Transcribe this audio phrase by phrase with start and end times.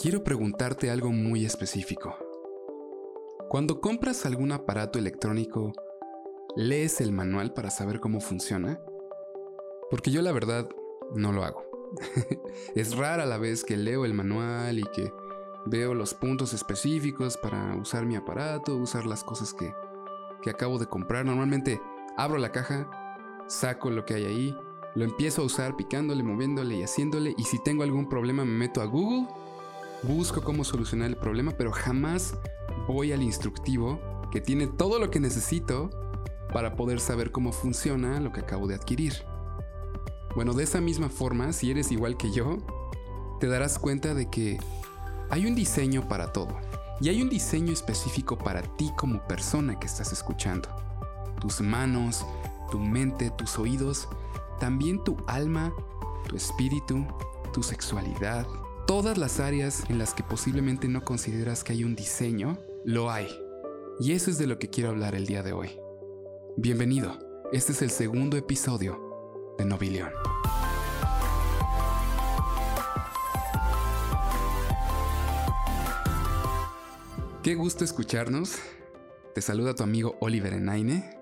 [0.00, 2.16] quiero preguntarte algo muy específico.
[3.48, 5.72] Cuando compras algún aparato electrónico,
[6.54, 8.80] ¿lees el manual para saber cómo funciona?
[9.90, 10.68] Porque yo la verdad
[11.14, 11.64] no lo hago.
[12.74, 15.12] es rara la vez que leo el manual y que
[15.64, 19.72] veo los puntos específicos para usar mi aparato, usar las cosas que,
[20.42, 21.24] que acabo de comprar.
[21.24, 21.80] Normalmente
[22.16, 22.90] abro la caja,
[23.46, 24.56] saco lo que hay ahí,
[24.94, 28.82] lo empiezo a usar picándole, moviéndole y haciéndole y si tengo algún problema me meto
[28.82, 29.28] a Google,
[30.06, 32.34] busco cómo solucionar el problema, pero jamás
[32.86, 35.90] voy al instructivo que tiene todo lo que necesito
[36.52, 39.14] para poder saber cómo funciona lo que acabo de adquirir.
[40.34, 42.58] Bueno, de esa misma forma, si eres igual que yo,
[43.40, 44.58] te darás cuenta de que
[45.30, 46.56] hay un diseño para todo.
[47.00, 50.68] Y hay un diseño específico para ti como persona que estás escuchando.
[51.40, 52.24] Tus manos,
[52.70, 54.08] tu mente, tus oídos,
[54.58, 55.72] también tu alma,
[56.26, 57.06] tu espíritu,
[57.52, 58.46] tu sexualidad,
[58.86, 63.26] todas las áreas en las que posiblemente no consideras que hay un diseño, lo hay.
[63.98, 65.80] Y eso es de lo que quiero hablar el día de hoy.
[66.56, 67.18] Bienvenido,
[67.52, 70.10] este es el segundo episodio de Nobilión.
[77.42, 78.56] Qué gusto escucharnos.
[79.34, 81.18] Te saluda tu amigo Oliver Enaine.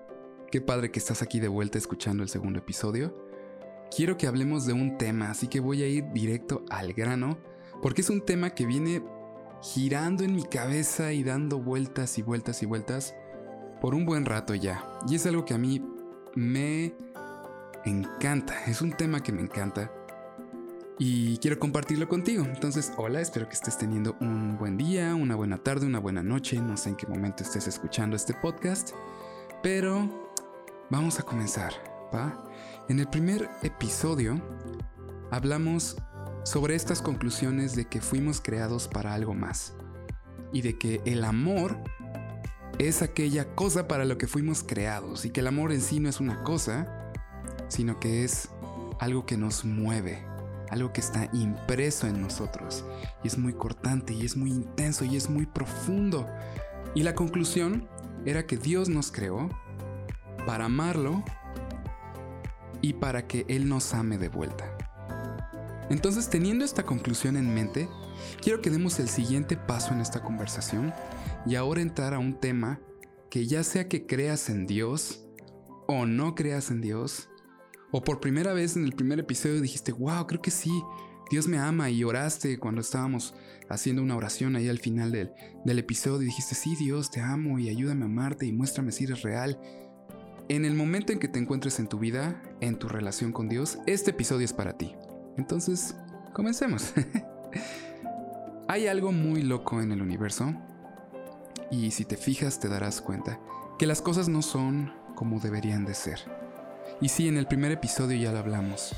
[0.51, 3.25] Qué padre que estás aquí de vuelta escuchando el segundo episodio.
[3.95, 7.37] Quiero que hablemos de un tema, así que voy a ir directo al grano,
[7.85, 9.03] porque es un tema que viene
[9.61, 13.13] girando en mi cabeza y dando vueltas y vueltas y vueltas
[13.79, 14.83] por un buen rato ya.
[15.07, 15.85] Y es algo que a mí
[16.33, 16.95] me
[17.85, 19.91] encanta, es un tema que me encanta
[20.97, 22.43] y quiero compartirlo contigo.
[22.43, 26.59] Entonces, hola, espero que estés teniendo un buen día, una buena tarde, una buena noche,
[26.59, 28.93] no sé en qué momento estés escuchando este podcast,
[29.61, 30.09] pero
[30.89, 31.71] vamos a comenzar,
[32.11, 32.49] ¿va?
[32.89, 34.41] En el primer episodio
[35.29, 35.97] hablamos
[36.45, 39.73] sobre estas conclusiones de que fuimos creados para algo más
[40.53, 41.75] y de que el amor
[42.77, 46.07] es aquella cosa para lo que fuimos creados y que el amor en sí no
[46.07, 47.11] es una cosa,
[47.67, 48.49] sino que es
[48.99, 50.23] algo que nos mueve,
[50.69, 52.85] algo que está impreso en nosotros
[53.23, 56.27] y es muy cortante y es muy intenso y es muy profundo.
[56.93, 57.89] Y la conclusión
[58.23, 59.49] era que Dios nos creó
[60.45, 61.23] para amarlo
[62.83, 64.74] y para que Él nos ame de vuelta.
[65.89, 67.87] Entonces, teniendo esta conclusión en mente,
[68.41, 70.93] quiero que demos el siguiente paso en esta conversación
[71.45, 72.79] y ahora entrar a un tema
[73.29, 75.25] que ya sea que creas en Dios
[75.87, 77.29] o no creas en Dios,
[77.91, 80.71] o por primera vez en el primer episodio dijiste, wow, creo que sí,
[81.29, 83.33] Dios me ama y oraste cuando estábamos
[83.69, 85.31] haciendo una oración ahí al final del,
[85.63, 89.05] del episodio y dijiste, sí, Dios, te amo y ayúdame a amarte y muéstrame si
[89.05, 89.59] eres real.
[90.49, 93.79] En el momento en que te encuentres en tu vida, en tu relación con Dios,
[93.87, 94.93] este episodio es para ti.
[95.37, 95.95] Entonces,
[96.33, 96.93] comencemos.
[98.67, 100.53] Hay algo muy loco en el universo
[101.71, 103.39] y si te fijas te darás cuenta
[103.77, 106.19] que las cosas no son como deberían de ser.
[107.01, 108.95] Y sí, en el primer episodio ya lo hablamos,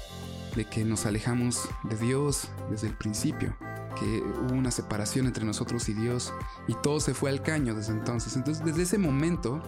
[0.56, 3.58] de que nos alejamos de Dios desde el principio,
[4.00, 6.34] que hubo una separación entre nosotros y Dios
[6.68, 8.36] y todo se fue al caño desde entonces.
[8.36, 9.62] Entonces, desde ese momento,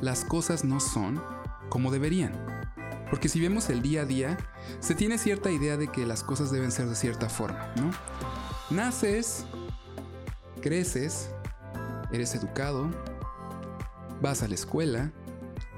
[0.00, 1.22] las cosas no son
[1.68, 2.32] como deberían.
[3.12, 4.38] Porque si vemos el día a día,
[4.80, 7.90] se tiene cierta idea de que las cosas deben ser de cierta forma, ¿no?
[8.74, 9.44] Naces,
[10.62, 11.28] creces,
[12.10, 12.88] eres educado,
[14.22, 15.12] vas a la escuela,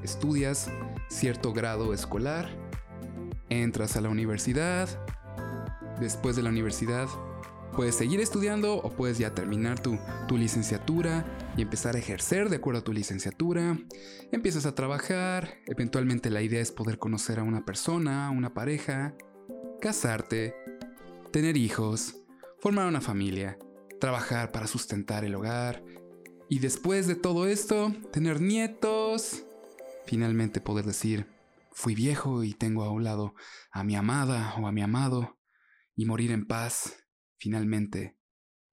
[0.04, 0.70] estudias
[1.08, 2.48] cierto grado escolar,
[3.48, 4.88] entras a la universidad,
[5.98, 7.08] después de la universidad
[7.76, 9.98] Puedes seguir estudiando o puedes ya terminar tu,
[10.30, 11.24] licenciatura
[11.56, 13.78] y empezar a ejercer de acuerdo a tu licenciatura.
[14.32, 19.16] Empiezas a trabajar, eventualmente la idea es poder conocer a una persona, una pareja,
[19.80, 20.54] casarte,
[21.32, 22.16] tener hijos,
[22.60, 23.58] formar una familia,
[24.00, 25.84] trabajar para sustentar el hogar
[26.48, 29.44] y después de todo esto, tener nietos,
[30.06, 31.26] finalmente poder decir,
[31.72, 33.34] fui viejo y tengo a un lado
[33.70, 35.38] a mi amada o a mi amado
[35.96, 36.96] y morir en paz
[37.36, 38.16] finalmente,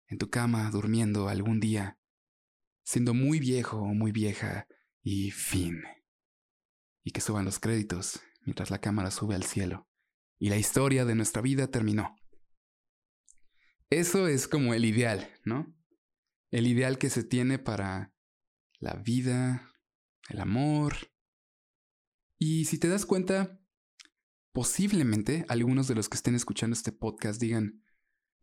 [0.07, 1.97] en tu cama, durmiendo algún día,
[2.87, 4.66] siendo muy viejo o muy vieja,
[5.03, 5.84] y fin.
[7.03, 9.89] Y que suban los créditos mientras la cámara sube al cielo.
[10.39, 12.16] Y la historia de nuestra vida terminó.
[13.89, 15.75] Eso es como el ideal, ¿no?
[16.49, 18.13] El ideal que se tiene para
[18.79, 19.69] la vida,
[20.29, 21.11] el amor.
[22.40, 23.59] Y si te das cuenta,
[24.53, 27.83] posiblemente algunos de los que estén escuchando este podcast digan,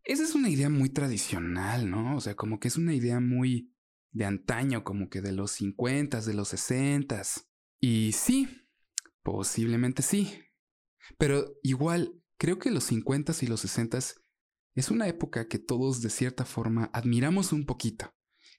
[0.03, 2.15] esa es una idea muy tradicional, ¿no?
[2.15, 3.74] O sea, como que es una idea muy
[4.15, 7.21] de antaño, como que de los 50, de los 60.
[7.81, 8.49] Y sí,
[9.23, 10.39] posiblemente sí.
[11.19, 13.99] Pero igual, creo que los 50 y los 60
[14.75, 18.15] es una época que todos de cierta forma admiramos un poquito.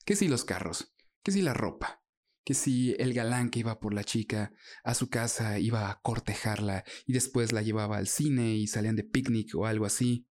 [0.05, 0.93] Que si los carros,
[1.23, 2.03] que si la ropa,
[2.43, 4.53] que si el galán que iba por la chica
[4.83, 9.03] a su casa iba a cortejarla y después la llevaba al cine y salían de
[9.03, 10.27] picnic o algo así.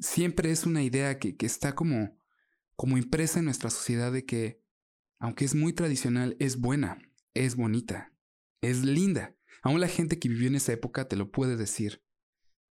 [0.00, 2.17] Siempre es una idea que, que está como,
[2.78, 4.62] como impresa en nuestra sociedad de que,
[5.18, 6.96] aunque es muy tradicional, es buena,
[7.34, 8.14] es bonita,
[8.60, 9.36] es linda.
[9.64, 12.04] Aún la gente que vivió en esa época te lo puede decir.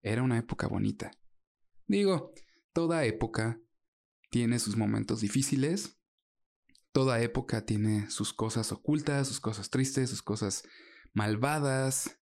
[0.01, 1.11] Era una época bonita.
[1.87, 2.31] Digo,
[2.71, 3.59] toda época
[4.29, 5.99] tiene sus momentos difíciles,
[6.93, 10.63] toda época tiene sus cosas ocultas, sus cosas tristes, sus cosas
[11.11, 12.17] malvadas,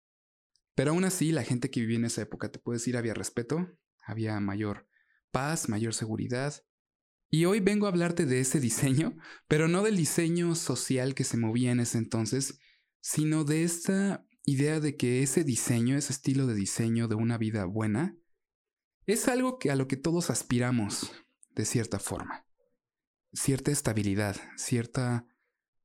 [0.75, 3.75] pero aún así la gente que vivía en esa época te puede decir había respeto,
[4.03, 4.87] había mayor
[5.31, 6.63] paz, mayor seguridad.
[7.31, 9.17] Y hoy vengo a hablarte de ese diseño,
[9.47, 12.59] pero no del diseño social que se movía en ese entonces,
[13.01, 17.65] sino de esta idea de que ese diseño, ese estilo de diseño de una vida
[17.67, 18.17] buena,
[19.07, 21.13] es algo que a lo que todos aspiramos,
[21.55, 22.47] de cierta forma.
[23.33, 25.25] Cierta estabilidad, cierta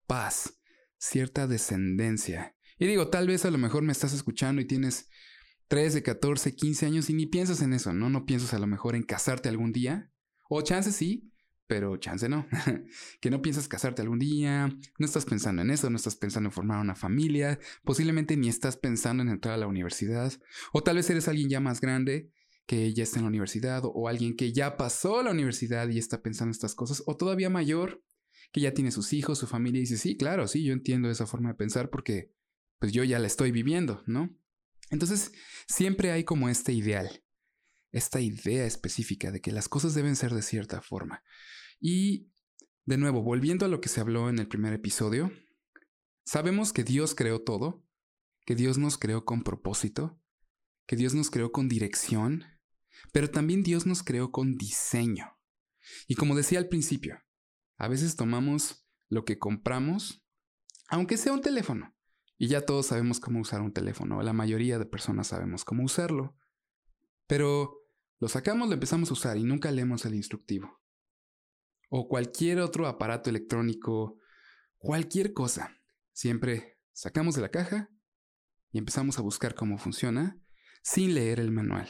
[0.07, 0.59] paz,
[0.97, 2.55] cierta descendencia.
[2.79, 5.09] Y digo, tal vez a lo mejor me estás escuchando y tienes
[5.67, 8.09] 13, 14, 15 años y ni piensas en eso, ¿no?
[8.09, 10.11] No piensas a lo mejor en casarte algún día.
[10.49, 11.31] O chance sí,
[11.67, 12.47] pero chance no.
[13.21, 14.67] que no piensas casarte algún día,
[14.99, 18.77] no estás pensando en eso, no estás pensando en formar una familia, posiblemente ni estás
[18.77, 20.33] pensando en entrar a la universidad.
[20.73, 22.31] O tal vez eres alguien ya más grande
[22.65, 26.21] que ya está en la universidad o alguien que ya pasó la universidad y está
[26.21, 28.03] pensando estas cosas, o todavía mayor,
[28.51, 31.25] que ya tiene sus hijos, su familia y dice, sí, claro, sí, yo entiendo esa
[31.25, 32.31] forma de pensar porque
[32.79, 34.35] pues yo ya la estoy viviendo, ¿no?
[34.91, 35.31] Entonces,
[35.67, 37.23] siempre hay como este ideal,
[37.95, 41.23] esta idea específica de que las cosas deben ser de cierta forma.
[41.79, 42.29] Y,
[42.83, 45.31] de nuevo, volviendo a lo que se habló en el primer episodio,
[46.25, 47.85] sabemos que Dios creó todo,
[48.45, 50.19] que Dios nos creó con propósito,
[50.85, 52.43] que Dios nos creó con dirección,
[53.13, 55.39] pero también Dios nos creó con diseño.
[56.05, 57.23] Y como decía al principio,
[57.77, 60.21] a veces tomamos lo que compramos,
[60.89, 61.95] aunque sea un teléfono,
[62.37, 66.35] y ya todos sabemos cómo usar un teléfono, la mayoría de personas sabemos cómo usarlo,
[67.25, 67.84] pero
[68.19, 70.81] lo sacamos, lo empezamos a usar y nunca leemos el instructivo.
[71.89, 74.19] O cualquier otro aparato electrónico,
[74.77, 75.75] cualquier cosa.
[76.13, 77.89] Siempre sacamos de la caja
[78.71, 80.39] y empezamos a buscar cómo funciona
[80.81, 81.89] sin leer el manual.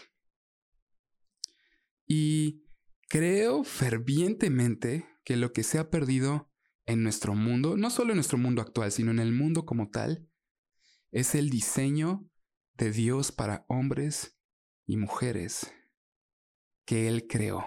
[2.08, 2.66] Y
[3.08, 6.52] creo fervientemente que lo que se ha perdido
[6.86, 10.28] en nuestro mundo, no solo en nuestro mundo actual, sino en el mundo como tal,
[11.12, 12.30] es el diseño
[12.74, 14.38] de Dios para hombres
[14.86, 15.72] y mujeres
[16.86, 17.66] que Él creó.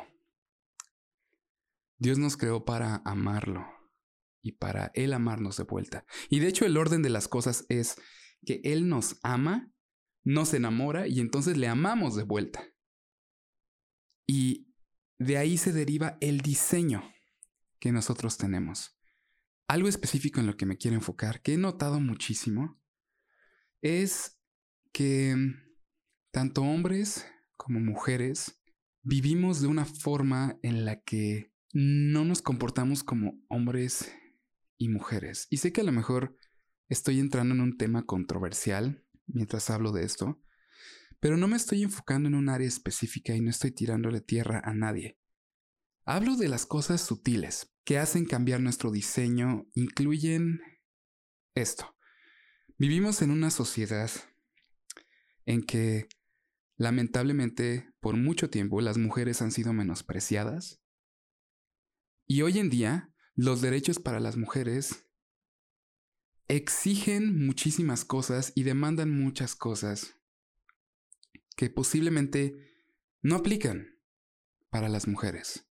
[1.99, 3.67] Dios nos creó para amarlo
[4.43, 6.05] y para Él amarnos de vuelta.
[6.31, 8.01] Y de hecho el orden de las cosas es
[8.47, 9.73] que Él nos ama,
[10.25, 12.65] nos enamora y entonces le amamos de vuelta.
[14.27, 14.73] Y
[15.19, 17.03] de ahí se deriva el diseño
[17.81, 18.97] que nosotros tenemos.
[19.67, 22.81] Algo específico en lo que me quiero enfocar, que he notado muchísimo,
[23.83, 24.41] es
[24.93, 25.35] que
[26.31, 27.27] tanto hombres
[27.57, 28.58] como mujeres
[29.09, 34.13] vivimos de una forma en la que no nos comportamos como hombres
[34.77, 35.47] y mujeres.
[35.49, 36.37] Y sé que a lo mejor
[36.91, 40.43] estoy entrando en un tema controversial mientras hablo de esto,
[41.21, 44.75] pero no me estoy enfocando en un área específica y no estoy tirándole tierra a
[44.75, 45.19] nadie.
[46.05, 50.61] Hablo de las cosas sutiles que hacen cambiar nuestro diseño, incluyen
[51.55, 51.97] esto.
[52.77, 54.11] Vivimos en una sociedad
[55.47, 56.09] en que
[56.79, 60.81] lamentablemente por mucho tiempo las mujeres han sido menospreciadas
[62.27, 65.07] y hoy en día los derechos para las mujeres
[66.47, 70.15] exigen muchísimas cosas y demandan muchas cosas
[71.57, 72.87] que posiblemente
[73.21, 73.99] no aplican
[74.71, 75.69] para las mujeres.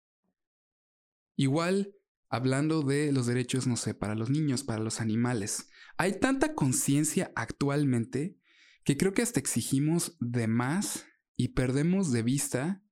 [1.36, 1.96] Igual,
[2.30, 7.32] hablando de los derechos, no sé, para los niños, para los animales, hay tanta conciencia
[7.36, 8.38] actualmente
[8.86, 12.84] que creo que hasta exigimos de más y perdemos de vista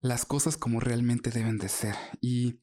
[0.00, 1.94] las cosas como realmente deben de ser.
[2.20, 2.60] Y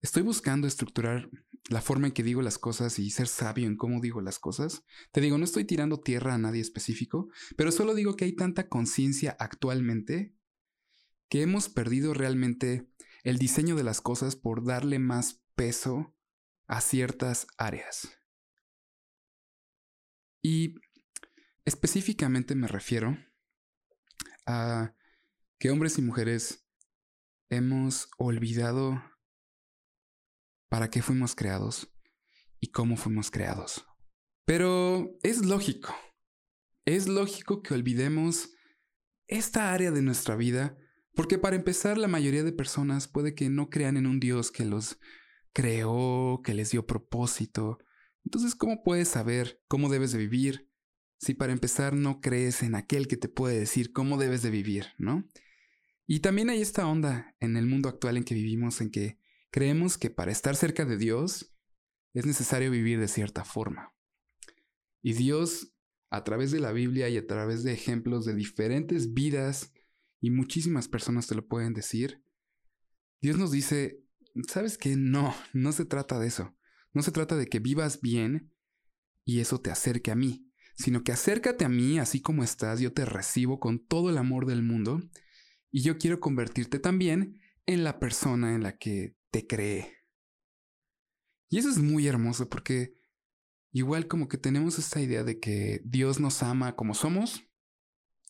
[0.00, 1.30] estoy buscando estructurar
[1.68, 4.82] la forma en que digo las cosas y ser sabio en cómo digo las cosas.
[5.12, 8.68] Te digo, no estoy tirando tierra a nadie específico, pero solo digo que hay tanta
[8.68, 10.34] conciencia actualmente
[11.28, 12.88] que hemos perdido realmente
[13.24, 16.16] el diseño de las cosas por darle más peso
[16.66, 18.08] a ciertas áreas.
[20.42, 20.76] Y
[21.64, 23.16] específicamente me refiero
[24.46, 24.94] a
[25.58, 26.66] que hombres y mujeres
[27.50, 29.02] hemos olvidado
[30.68, 31.92] para qué fuimos creados
[32.60, 33.86] y cómo fuimos creados.
[34.44, 35.94] Pero es lógico,
[36.84, 38.50] es lógico que olvidemos
[39.26, 40.76] esta área de nuestra vida
[41.14, 44.64] Porque para empezar, la mayoría de personas puede que no crean en un Dios que
[44.64, 44.98] los
[45.52, 47.78] creó, que les dio propósito.
[48.24, 50.69] Entonces, ¿cómo puedes saber cómo debes de vivir
[51.20, 54.86] si para empezar no crees en aquel que te puede decir cómo debes de vivir,
[54.96, 55.28] ¿no?
[56.06, 59.18] Y también hay esta onda en el mundo actual en que vivimos en que
[59.50, 61.54] creemos que para estar cerca de Dios
[62.14, 63.94] es necesario vivir de cierta forma.
[65.02, 65.74] Y Dios,
[66.08, 69.72] a través de la Biblia y a través de ejemplos de diferentes vidas,
[70.20, 72.24] y muchísimas personas te lo pueden decir,
[73.20, 74.02] Dios nos dice,
[74.48, 74.96] ¿sabes qué?
[74.96, 76.56] No, no se trata de eso.
[76.92, 78.52] No se trata de que vivas bien
[79.24, 80.49] y eso te acerque a mí,
[80.80, 84.46] sino que acércate a mí así como estás, yo te recibo con todo el amor
[84.46, 85.02] del mundo
[85.70, 89.98] y yo quiero convertirte también en la persona en la que te cree.
[91.50, 92.94] Y eso es muy hermoso porque
[93.72, 97.42] igual como que tenemos esta idea de que Dios nos ama como somos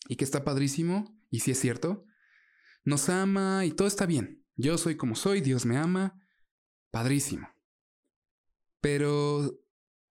[0.09, 2.05] y que está padrísimo, y si es cierto,
[2.85, 4.45] nos ama y todo está bien.
[4.57, 6.21] Yo soy como soy, Dios me ama,
[6.91, 7.49] padrísimo.
[8.81, 9.63] Pero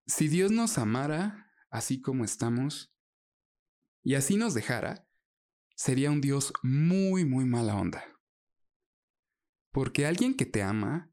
[0.06, 2.94] si Dios nos amara así como estamos
[4.04, 5.08] y así nos dejara,
[5.76, 8.04] sería un Dios muy, muy mala onda.
[9.72, 11.12] Porque alguien que te ama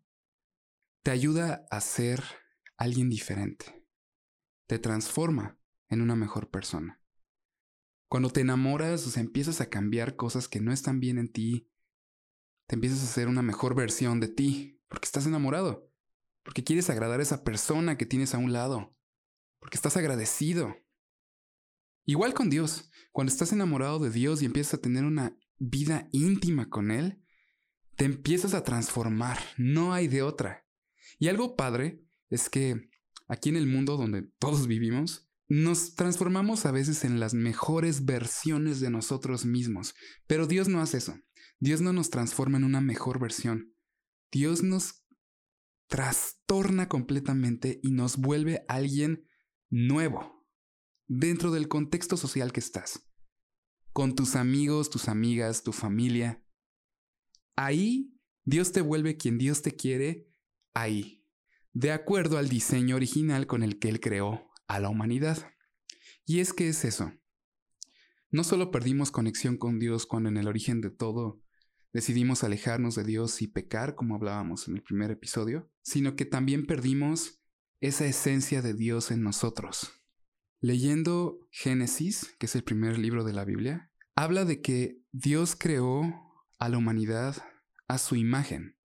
[1.03, 2.25] te ayuda a ser
[2.77, 3.87] alguien diferente.
[4.67, 5.59] Te transforma
[5.89, 7.01] en una mejor persona.
[8.09, 11.71] Cuando te enamoras, o sea, empiezas a cambiar cosas que no están bien en ti.
[12.67, 15.93] Te empiezas a hacer una mejor versión de ti, porque estás enamorado.
[16.43, 18.96] Porque quieres agradar a esa persona que tienes a un lado.
[19.67, 20.77] Porque estás agradecido.
[22.05, 22.89] Igual con Dios.
[23.11, 27.21] Cuando estás enamorado de Dios y empiezas a tener una vida íntima con Él,
[27.97, 29.41] te empiezas a transformar.
[29.59, 30.65] No hay de otra.
[31.19, 32.89] Y algo padre es que
[33.27, 38.79] aquí en el mundo donde todos vivimos, nos transformamos a veces en las mejores versiones
[38.79, 39.97] de nosotros mismos.
[40.29, 41.19] Pero Dios no hace eso.
[41.59, 43.75] Dios no nos transforma en una mejor versión.
[44.31, 45.05] Dios nos
[45.89, 49.26] trastorna completamente y nos vuelve alguien
[49.71, 50.47] nuevo
[51.09, 53.09] dentro del contexto social que estás,
[53.93, 56.45] con tus amigos, tus amigas, tu familia.
[57.55, 60.29] Ahí Dios te vuelve quien Dios te quiere,
[60.73, 61.27] ahí,
[61.73, 65.51] de acuerdo al diseño original con el que Él creó a la humanidad.
[66.25, 67.13] Y es que es eso.
[68.31, 71.43] No solo perdimos conexión con Dios cuando en el origen de todo
[71.93, 76.67] decidimos alejarnos de Dios y pecar, como hablábamos en el primer episodio, sino que también
[76.67, 77.36] perdimos
[77.81, 79.93] esa esencia de Dios en nosotros.
[80.61, 86.03] Leyendo Génesis, que es el primer libro de la Biblia, habla de que Dios creó
[86.59, 87.37] a la humanidad
[87.89, 88.77] a su imagen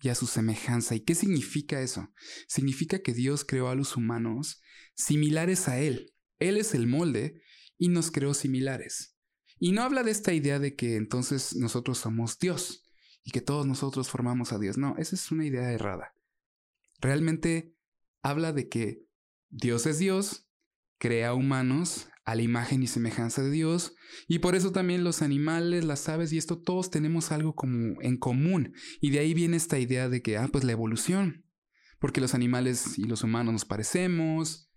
[0.00, 0.94] y a su semejanza.
[0.94, 2.12] ¿Y qué significa eso?
[2.48, 4.60] Significa que Dios creó a los humanos
[4.94, 6.14] similares a Él.
[6.38, 7.42] Él es el molde
[7.78, 9.16] y nos creó similares.
[9.58, 12.90] Y no habla de esta idea de que entonces nosotros somos Dios
[13.22, 14.76] y que todos nosotros formamos a Dios.
[14.76, 16.14] No, esa es una idea errada.
[17.00, 17.76] Realmente
[18.22, 19.04] habla de que
[19.50, 20.48] Dios es Dios
[20.98, 23.96] crea humanos a la imagen y semejanza de Dios,
[24.28, 28.16] y por eso también los animales, las aves y esto, todos tenemos algo como en
[28.16, 31.44] común, y de ahí viene esta idea de que, ah, pues la evolución,
[31.98, 34.70] porque los animales y los humanos nos parecemos,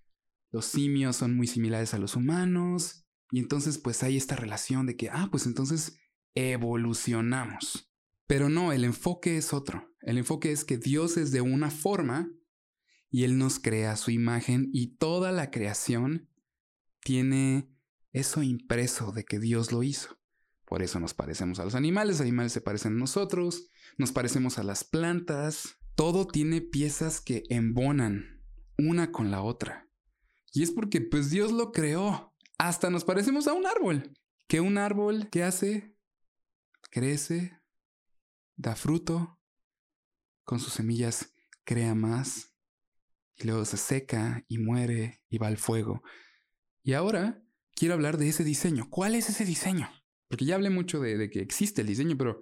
[0.52, 4.96] los simios son muy similares a los humanos, y entonces pues hay esta relación de
[4.96, 6.00] que, ah, pues entonces
[6.34, 7.92] evolucionamos.
[8.28, 9.94] Pero no, el enfoque es otro.
[10.02, 12.32] El enfoque es que Dios es de una forma
[13.10, 16.30] y Él nos crea su imagen y toda la creación
[17.02, 17.70] tiene
[18.12, 20.18] eso impreso de que Dios lo hizo.
[20.66, 24.58] Por eso nos parecemos a los animales, los animales se parecen a nosotros, nos parecemos
[24.58, 28.44] a las plantas, todo tiene piezas que embonan
[28.78, 29.88] una con la otra.
[30.52, 32.34] Y es porque pues Dios lo creó.
[32.58, 34.14] Hasta nos parecemos a un árbol.
[34.48, 35.96] Que un árbol, ¿qué hace?
[36.90, 37.60] Crece,
[38.56, 39.40] da fruto,
[40.44, 41.34] con sus semillas
[41.66, 42.55] crea más,
[43.38, 46.04] y luego se seca y muere y va al fuego.
[46.84, 47.44] Y ahora
[47.76, 48.90] quiero hablar de ese diseño.
[48.90, 49.90] ¿Cuál es ese diseño?
[50.28, 52.42] Porque ya hablé mucho de, que existe el diseño, pero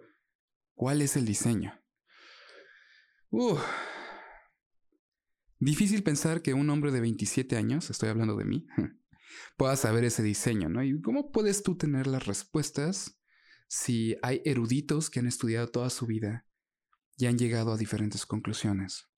[0.76, 1.80] ¿cuál es el diseño?
[5.60, 8.68] Difícil pensar que un hombre de 27 años, estoy hablando de mí,
[9.58, 10.84] pueda saber ese diseño, ¿no?
[10.84, 13.20] ¿Y cómo puedes tú tener las respuestas
[13.68, 16.46] si hay eruditos que han estudiado toda su vida
[17.18, 19.12] y han llegado a diferentes conclusiones?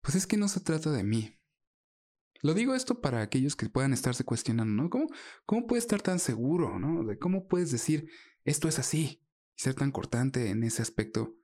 [0.00, 1.38] Pues es que no se trata de mí.
[2.40, 4.90] Lo digo esto para aquellos que puedan estarse cuestionando, ¿no?
[4.90, 5.06] ¿Cómo,
[5.44, 7.04] cómo puedes estar tan seguro, ¿no?
[7.04, 8.08] De cómo puedes decir
[8.44, 9.22] esto es así
[9.56, 11.36] y ser tan cortante en ese aspecto.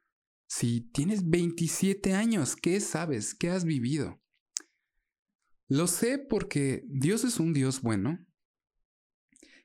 [0.46, 3.34] Si tienes 27 años, ¿qué sabes?
[3.34, 4.22] ¿Qué has vivido?
[5.66, 8.24] Lo sé porque Dios es un Dios bueno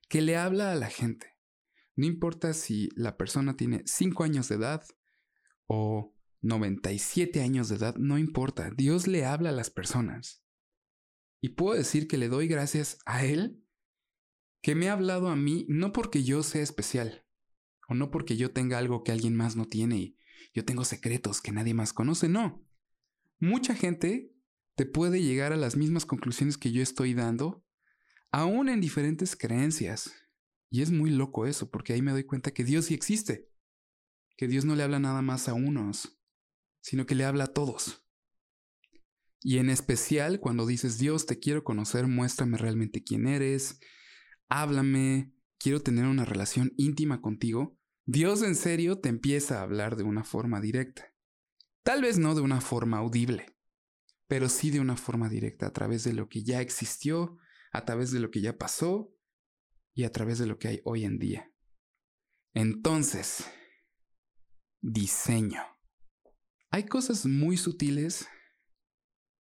[0.07, 1.37] que le habla a la gente.
[1.95, 4.83] No importa si la persona tiene 5 años de edad
[5.67, 8.71] o 97 años de edad, no importa.
[8.71, 10.43] Dios le habla a las personas.
[11.41, 13.63] Y puedo decir que le doy gracias a Él
[14.61, 17.25] que me ha hablado a mí no porque yo sea especial,
[17.87, 20.17] o no porque yo tenga algo que alguien más no tiene y
[20.53, 22.65] yo tengo secretos que nadie más conoce, no.
[23.39, 24.33] Mucha gente
[24.75, 27.65] te puede llegar a las mismas conclusiones que yo estoy dando,
[28.31, 30.13] aún en diferentes creencias.
[30.69, 33.49] Y es muy loco eso, porque ahí me doy cuenta que Dios sí existe,
[34.37, 36.18] que Dios no le habla nada más a unos,
[36.81, 38.05] sino que le habla a todos.
[39.41, 43.79] Y en especial cuando dices, Dios, te quiero conocer, muéstrame realmente quién eres,
[44.49, 50.03] háblame, quiero tener una relación íntima contigo, Dios en serio te empieza a hablar de
[50.03, 51.13] una forma directa.
[51.83, 53.55] Tal vez no de una forma audible,
[54.27, 57.37] pero sí de una forma directa a través de lo que ya existió,
[57.71, 59.15] a través de lo que ya pasó
[59.93, 61.51] y a través de lo que hay hoy en día.
[62.53, 63.45] Entonces,
[64.81, 65.61] diseño.
[66.71, 68.27] Hay cosas muy sutiles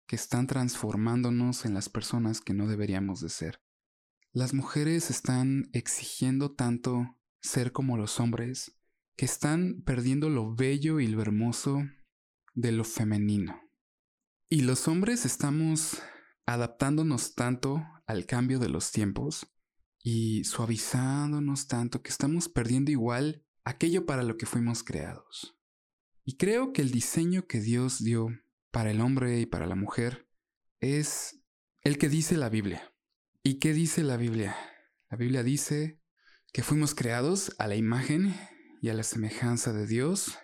[0.06, 3.60] que están transformándonos en las personas que no deberíamos de ser.
[4.32, 8.80] Las mujeres están exigiendo tanto ser como los hombres
[9.14, 11.82] que están perdiendo lo bello y lo hermoso
[12.54, 13.60] de lo femenino.
[14.48, 16.00] Y los hombres estamos
[16.46, 19.52] adaptándonos tanto al cambio de los tiempos
[20.02, 25.57] y suavizándonos tanto que estamos perdiendo igual aquello para lo que fuimos creados.
[26.28, 28.28] Y creo que el diseño que Dios dio
[28.70, 30.28] para el hombre y para la mujer
[30.78, 31.40] es
[31.80, 32.92] el que dice la Biblia.
[33.42, 34.54] ¿Y qué dice la Biblia?
[35.08, 36.02] La Biblia dice
[36.52, 38.34] que fuimos creados a la imagen
[38.82, 40.38] y a la semejanza de Dios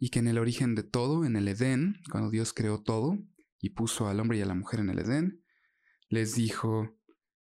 [0.00, 3.16] y que en el origen de todo, en el Edén, cuando Dios creó todo
[3.60, 5.44] y puso al hombre y a la mujer en el Edén,
[6.08, 6.98] les dijo,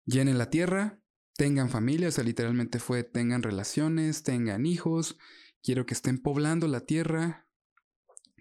[0.05, 1.01] llenen la tierra,
[1.37, 5.19] tengan familia, o sea, literalmente fue, tengan relaciones, tengan hijos,
[5.65, 7.49] quiero que estén poblando la tierra,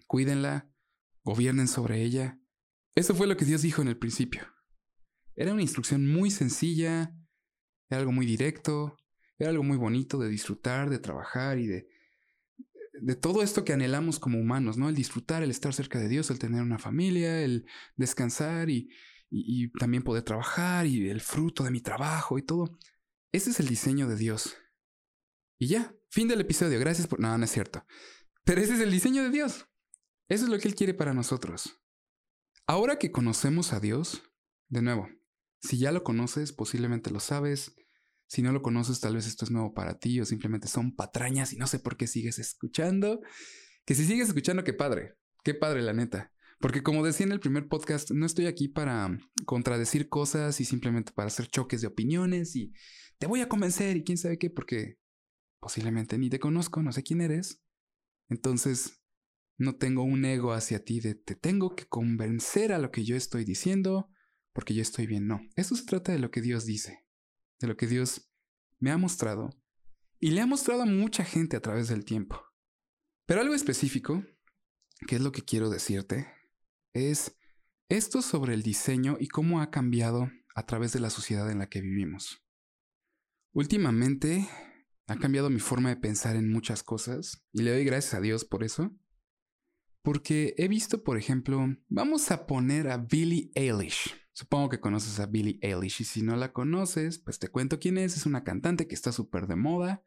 [0.06, 0.70] cuídenla,
[1.24, 2.38] gobiernen sobre ella.
[2.94, 4.42] Eso fue lo que Dios dijo en el principio.
[5.34, 7.16] Era una instrucción muy sencilla,
[7.88, 8.96] era algo muy directo,
[9.38, 11.88] era algo muy bonito de disfrutar, de trabajar y de,
[13.00, 14.88] de todo esto que anhelamos como humanos, ¿no?
[14.88, 18.90] El disfrutar, el estar cerca de Dios, el tener una familia, el descansar y,
[19.30, 22.78] y, y también poder trabajar y el fruto de mi trabajo y todo.
[23.32, 24.56] Ese es el diseño de Dios.
[25.58, 26.78] Y ya, fin del episodio.
[26.78, 27.18] Gracias por...
[27.18, 27.84] No, no es cierto.
[28.44, 29.66] Pero ese es el diseño de Dios.
[30.28, 31.82] Eso es lo que Él quiere para nosotros.
[32.68, 34.22] Ahora que conocemos a Dios,
[34.68, 35.08] de nuevo,
[35.60, 37.74] si ya lo conoces, posiblemente lo sabes.
[38.28, 41.52] Si no lo conoces, tal vez esto es nuevo para ti o simplemente son patrañas
[41.52, 43.20] y no sé por qué sigues escuchando.
[43.84, 45.16] Que si sigues escuchando, qué padre.
[45.42, 46.32] Qué padre, la neta.
[46.60, 51.10] Porque como decía en el primer podcast, no estoy aquí para contradecir cosas y simplemente
[51.10, 52.72] para hacer choques de opiniones y
[53.18, 54.96] te voy a convencer y quién sabe qué, porque
[55.64, 57.64] posiblemente ni te conozco, no sé quién eres.
[58.28, 59.02] Entonces,
[59.56, 63.16] no tengo un ego hacia ti de te tengo que convencer a lo que yo
[63.16, 64.10] estoy diciendo
[64.52, 65.26] porque yo estoy bien.
[65.26, 67.06] No, eso se trata de lo que Dios dice,
[67.60, 68.30] de lo que Dios
[68.78, 69.58] me ha mostrado
[70.20, 72.38] y le ha mostrado a mucha gente a través del tiempo.
[73.24, 74.22] Pero algo específico,
[75.06, 76.26] que es lo que quiero decirte,
[76.92, 77.38] es
[77.88, 81.70] esto sobre el diseño y cómo ha cambiado a través de la sociedad en la
[81.70, 82.44] que vivimos.
[83.54, 84.46] Últimamente
[85.06, 88.44] ha cambiado mi forma de pensar en muchas cosas y le doy gracias a Dios
[88.44, 88.94] por eso.
[90.02, 94.14] Porque he visto, por ejemplo, vamos a poner a Billie Eilish.
[94.32, 97.96] Supongo que conoces a Billie Eilish y si no la conoces, pues te cuento quién
[97.96, 98.16] es.
[98.16, 100.04] Es una cantante que está súper de moda.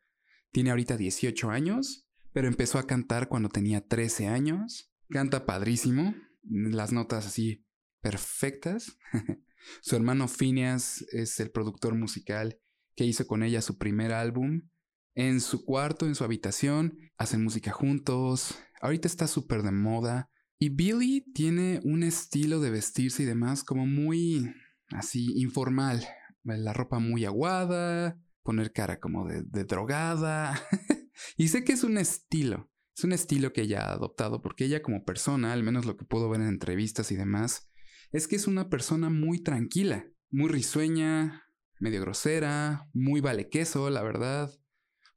[0.51, 4.91] Tiene ahorita 18 años, pero empezó a cantar cuando tenía 13 años.
[5.10, 7.65] Canta padrísimo, las notas así
[8.01, 8.97] perfectas.
[9.81, 12.60] su hermano Phineas es el productor musical
[12.95, 14.69] que hizo con ella su primer álbum.
[15.17, 20.30] En su cuarto, en su habitación, hacen música juntos, Ahorita está súper de moda.
[20.60, 24.53] Y Billy tiene un estilo de vestirse y demás como muy
[24.91, 26.06] así informal.
[26.43, 30.60] La ropa muy aguada, poner cara como de, drogada.
[31.38, 32.71] y sé que es un estilo.
[32.95, 36.06] Es un estilo que ella ha adoptado porque ella como persona, al menos lo que
[36.06, 37.69] puedo ver en entrevistas y demás,
[38.12, 41.43] es que es una persona muy tranquila, muy risueña,
[41.80, 44.51] medio grosera, muy vale queso, la verdad.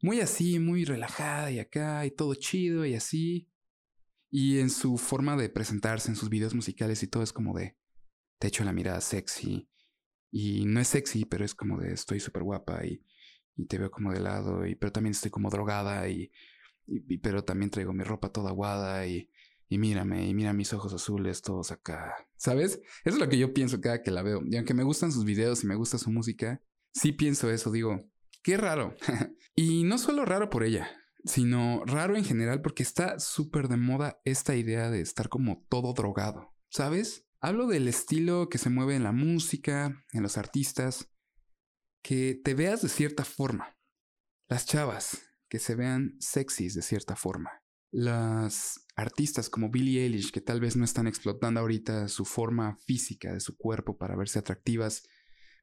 [0.03, 3.49] Muy así, muy relajada y acá y todo chido y así.
[4.31, 7.77] Y en su forma de presentarse, en sus videos musicales y todo es como de,
[8.39, 9.69] te echo la mirada sexy.
[10.31, 13.05] Y no es sexy, pero es como de, estoy súper guapa y,
[13.57, 16.31] y, te veo como de lado, y, pero también estoy como drogada y,
[16.87, 19.29] y, pero también traigo mi ropa toda aguada y,
[19.69, 22.15] y mírame, y mira mis ojos azules todos acá.
[22.37, 22.81] ¿Sabes?
[23.05, 24.41] Eso es lo que yo pienso cada que la veo.
[24.47, 28.09] Y aunque me gustan sus videos y me gusta su música, sí pienso eso, digo,
[28.43, 28.95] Qué raro.
[29.55, 30.91] y no solo raro por ella,
[31.25, 35.93] sino raro en general porque está súper de moda esta idea de estar como todo
[35.93, 37.27] drogado, ¿sabes?
[37.41, 41.11] Hablo del estilo que se mueve en la música, en los artistas,
[42.03, 43.77] que te veas de cierta forma.
[44.49, 47.51] Las chavas, que se vean sexys de cierta forma.
[47.93, 53.33] Las artistas como Billie Eilish, que tal vez no están explotando ahorita su forma física
[53.33, 55.03] de su cuerpo para verse atractivas,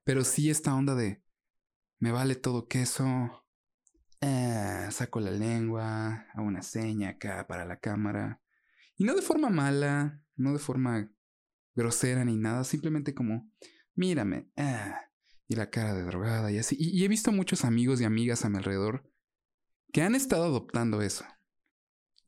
[0.03, 1.23] pero sí esta onda de
[1.99, 3.45] me vale todo queso,
[4.21, 8.41] eh, saco la lengua, hago una seña acá para la cámara.
[8.97, 11.11] Y no de forma mala, no de forma
[11.75, 13.51] grosera ni nada, simplemente como,
[13.95, 14.93] mírame, eh,
[15.47, 16.75] y la cara de drogada y así.
[16.79, 19.11] Y, y he visto muchos amigos y amigas a mi alrededor
[19.91, 21.25] que han estado adoptando eso.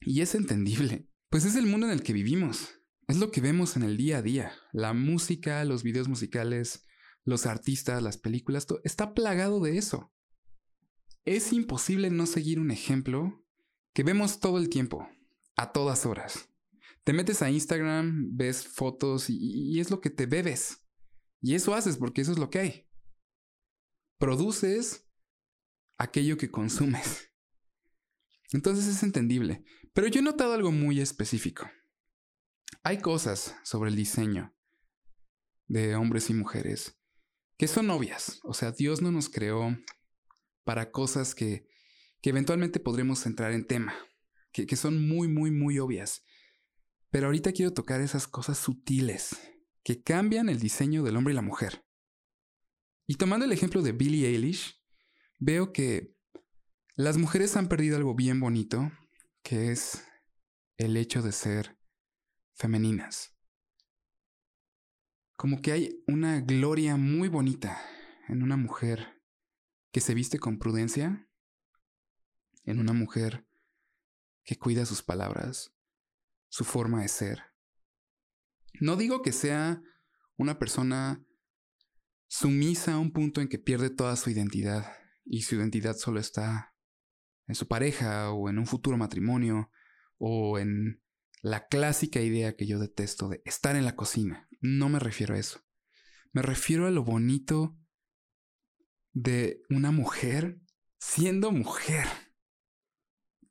[0.01, 2.75] Y es entendible, pues es el mundo en el que vivimos.
[3.07, 4.53] Es lo que vemos en el día a día.
[4.71, 6.85] La música, los videos musicales,
[7.29, 10.11] los artistas, las películas, todo está plagado de eso.
[11.25, 13.45] Es imposible no seguir un ejemplo
[13.93, 15.07] que vemos todo el tiempo,
[15.55, 16.49] a todas horas.
[17.03, 20.83] Te metes a Instagram, ves fotos y, es lo que te bebes.
[21.41, 22.89] Y eso haces porque eso es lo que hay.
[24.17, 25.07] Produces
[25.97, 27.31] aquello que consumes.
[28.51, 29.63] Entonces es entendible.
[29.93, 31.69] Pero yo he notado algo muy específico.
[32.83, 34.55] Hay cosas sobre el diseño
[35.67, 36.98] de hombres y mujeres
[37.59, 38.39] que son obvias.
[38.43, 39.77] O sea, Dios no nos creó
[40.63, 41.67] para cosas que,
[42.21, 43.93] que eventualmente podremos entrar en tema,
[44.53, 46.23] que, que son muy, muy, muy obvias.
[47.11, 49.35] Pero ahorita quiero tocar esas cosas sutiles
[49.83, 51.85] que cambian el diseño del hombre y la mujer.
[53.05, 54.81] Y tomando el ejemplo de Billie Eilish,
[55.37, 56.15] veo que
[56.95, 58.89] las mujeres han perdido algo bien bonito,
[59.43, 60.05] que es
[60.77, 61.77] el hecho de ser
[62.53, 63.37] femeninas.
[65.39, 67.81] Como que hay una gloria muy bonita
[68.27, 69.23] en una mujer
[69.93, 71.29] que se viste con prudencia,
[72.65, 73.47] en una mujer
[74.43, 75.73] que cuida sus palabras,
[76.49, 77.41] su forma de ser.
[78.81, 79.81] No digo que sea
[80.35, 81.25] una persona
[82.27, 84.91] sumisa a un punto en que pierde toda su identidad
[85.23, 86.75] y su identidad solo está
[87.47, 89.71] en su pareja o en un futuro matrimonio
[90.17, 91.01] o en
[91.41, 94.48] la clásica idea que yo detesto de estar en la cocina.
[94.59, 95.61] No me refiero a eso.
[96.31, 97.77] Me refiero a lo bonito
[99.13, 100.61] de una mujer
[100.99, 102.07] siendo mujer.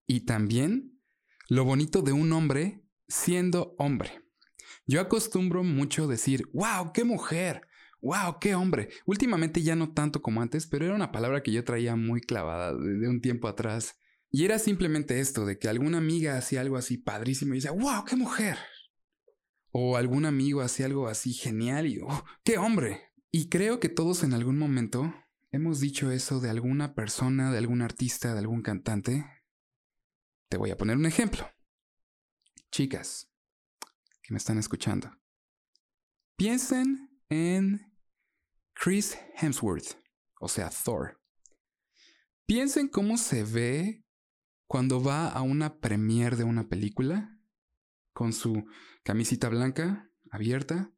[0.06, 1.00] Y también
[1.48, 4.22] lo bonito de un hombre siendo hombre.
[4.86, 7.66] Yo acostumbro mucho decir, wow, qué mujer,
[8.00, 8.90] wow, qué hombre.
[9.06, 12.74] Últimamente ya no tanto como antes, pero era una palabra que yo traía muy clavada
[12.74, 13.98] de un tiempo atrás.
[14.30, 18.04] Y era simplemente esto, de que alguna amiga hacía algo así padrísimo y decía, wow,
[18.04, 18.58] qué mujer.
[19.80, 23.12] O algún amigo hacía algo así genial y, oh, qué hombre.
[23.30, 25.14] Y creo que todos en algún momento
[25.52, 29.24] hemos dicho eso de alguna persona, de algún artista, de algún cantante.
[30.48, 31.48] Te voy a poner un ejemplo.
[32.72, 33.30] Chicas
[34.20, 35.12] que me están escuchando.
[36.36, 37.80] Piensen en
[38.74, 39.94] Chris Hemsworth,
[40.40, 41.22] o sea, Thor.
[42.46, 44.04] Piensen cómo se ve
[44.66, 47.38] cuando va a una premiere de una película
[48.12, 48.66] con su
[49.08, 50.92] camisita blanca abierta,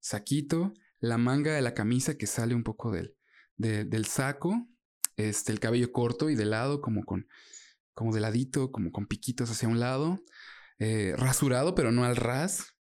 [0.00, 3.18] saquito, la manga de la camisa que sale un poco del,
[3.58, 4.66] del saco,
[5.16, 7.28] este, el cabello corto y de lado, como con,
[7.92, 10.24] como de ladito, como con piquitos hacia un lado,
[10.78, 12.78] eh, rasurado, pero no al ras,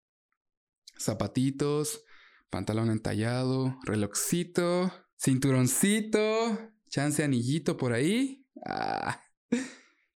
[0.97, 2.06] zapatitos,
[2.49, 8.47] pantalón entallado, relojcito, cinturoncito, chance anillito por ahí.
[8.65, 9.21] Ah.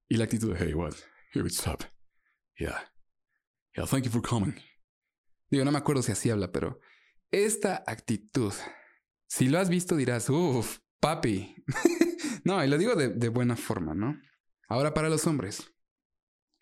[0.09, 0.95] Y la actitud de, hey, what?
[1.33, 1.83] Here, what's up?
[2.57, 2.96] Yeah.
[3.77, 4.55] Yeah, thank you for coming.
[5.51, 6.81] Digo, no me acuerdo si así habla, pero
[7.31, 8.53] esta actitud
[9.29, 11.57] si lo has visto dirás, uff, papi.
[12.45, 14.21] no, y lo digo de, de buena forma, ¿no?
[14.69, 15.73] Ahora para los hombres.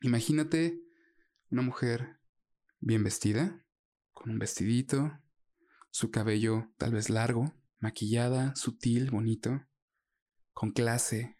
[0.01, 0.81] Imagínate
[1.51, 2.21] una mujer
[2.81, 3.65] bien vestida,
[4.13, 5.19] con un vestidito,
[5.91, 9.67] su cabello tal vez largo, maquillada, sutil, bonito,
[10.53, 11.39] con clase,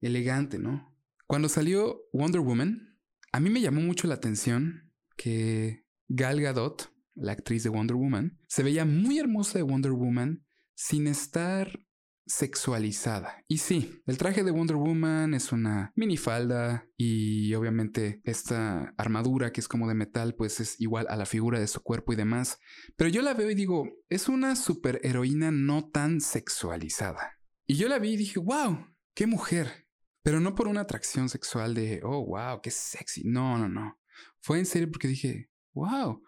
[0.00, 0.96] elegante, ¿no?
[1.26, 2.89] Cuando salió Wonder Woman,
[3.32, 8.38] a mí me llamó mucho la atención que Gal Gadot, la actriz de Wonder Woman,
[8.48, 11.80] se veía muy hermosa de Wonder Woman sin estar
[12.26, 13.44] sexualizada.
[13.48, 19.60] Y sí, el traje de Wonder Woman es una minifalda y obviamente esta armadura que
[19.60, 22.58] es como de metal pues es igual a la figura de su cuerpo y demás.
[22.96, 27.38] Pero yo la veo y digo, es una superheroína no tan sexualizada.
[27.66, 29.89] Y yo la vi y dije, wow, qué mujer.
[30.22, 33.22] Pero no por una atracción sexual de, oh, wow, qué sexy.
[33.24, 33.98] No, no, no.
[34.40, 36.22] Fue en serio porque dije, wow,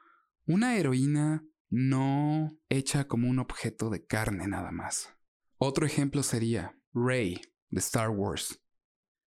[0.46, 5.10] una heroína no hecha como un objeto de carne nada más.
[5.58, 8.60] Otro ejemplo sería Rey de Star Wars.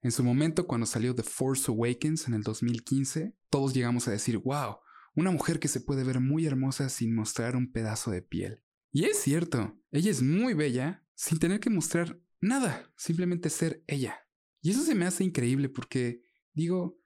[0.03, 4.39] En su momento, cuando salió The Force Awakens en el 2015, todos llegamos a decir,
[4.39, 4.77] wow,
[5.15, 8.63] una mujer que se puede ver muy hermosa sin mostrar un pedazo de piel.
[8.93, 14.26] Y es cierto, ella es muy bella sin tener que mostrar nada, simplemente ser ella.
[14.67, 16.99] Y eso se me hace increíble porque digo,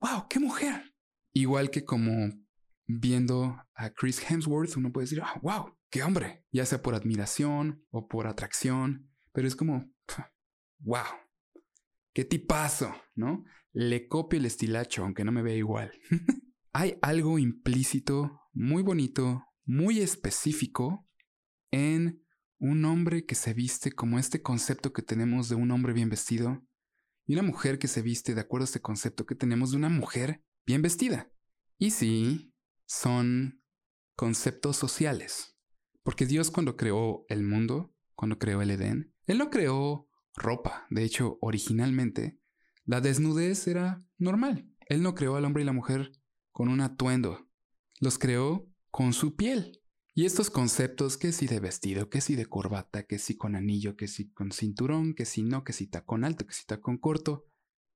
[0.00, 0.94] wow, qué mujer.
[1.32, 2.30] Igual que como
[2.86, 7.84] viendo a Chris Hemsworth, uno puede decir, wow, ah, qué hombre, ya sea por admiración
[7.90, 9.92] o por atracción, pero es como,
[10.78, 11.06] wow,
[12.14, 13.44] qué tipazo, ¿no?
[13.72, 15.90] Le copio el estilacho, aunque no me vea igual.
[16.72, 21.04] Hay algo implícito, muy bonito, muy específico
[21.72, 22.24] en
[22.60, 26.62] un hombre que se viste como este concepto que tenemos de un hombre bien vestido
[27.28, 29.90] y una mujer que se viste de acuerdo a este concepto que tenemos de una
[29.90, 31.30] mujer bien vestida.
[31.76, 32.54] Y sí,
[32.86, 33.62] son
[34.16, 35.54] conceptos sociales.
[36.02, 40.86] Porque Dios cuando creó el mundo, cuando creó el Edén, Él no creó ropa.
[40.88, 42.40] De hecho, originalmente,
[42.86, 44.66] la desnudez era normal.
[44.86, 46.12] Él no creó al hombre y la mujer
[46.50, 47.46] con un atuendo.
[48.00, 49.82] Los creó con su piel.
[50.18, 53.96] Y estos conceptos, que si de vestido, que si de corbata, que si con anillo,
[53.96, 57.46] que si con cinturón, que si no, que si tacón alto, que si tacón corto,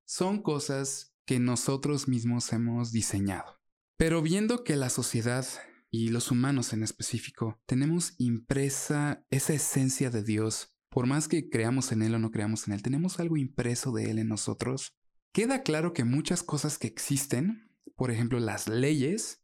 [0.05, 3.59] son cosas que nosotros mismos hemos diseñado.
[3.97, 5.45] Pero viendo que la sociedad
[5.91, 11.91] y los humanos en específico tenemos impresa esa esencia de Dios, por más que creamos
[11.91, 14.95] en Él o no creamos en Él, tenemos algo impreso de Él en nosotros,
[15.33, 19.43] queda claro que muchas cosas que existen, por ejemplo las leyes,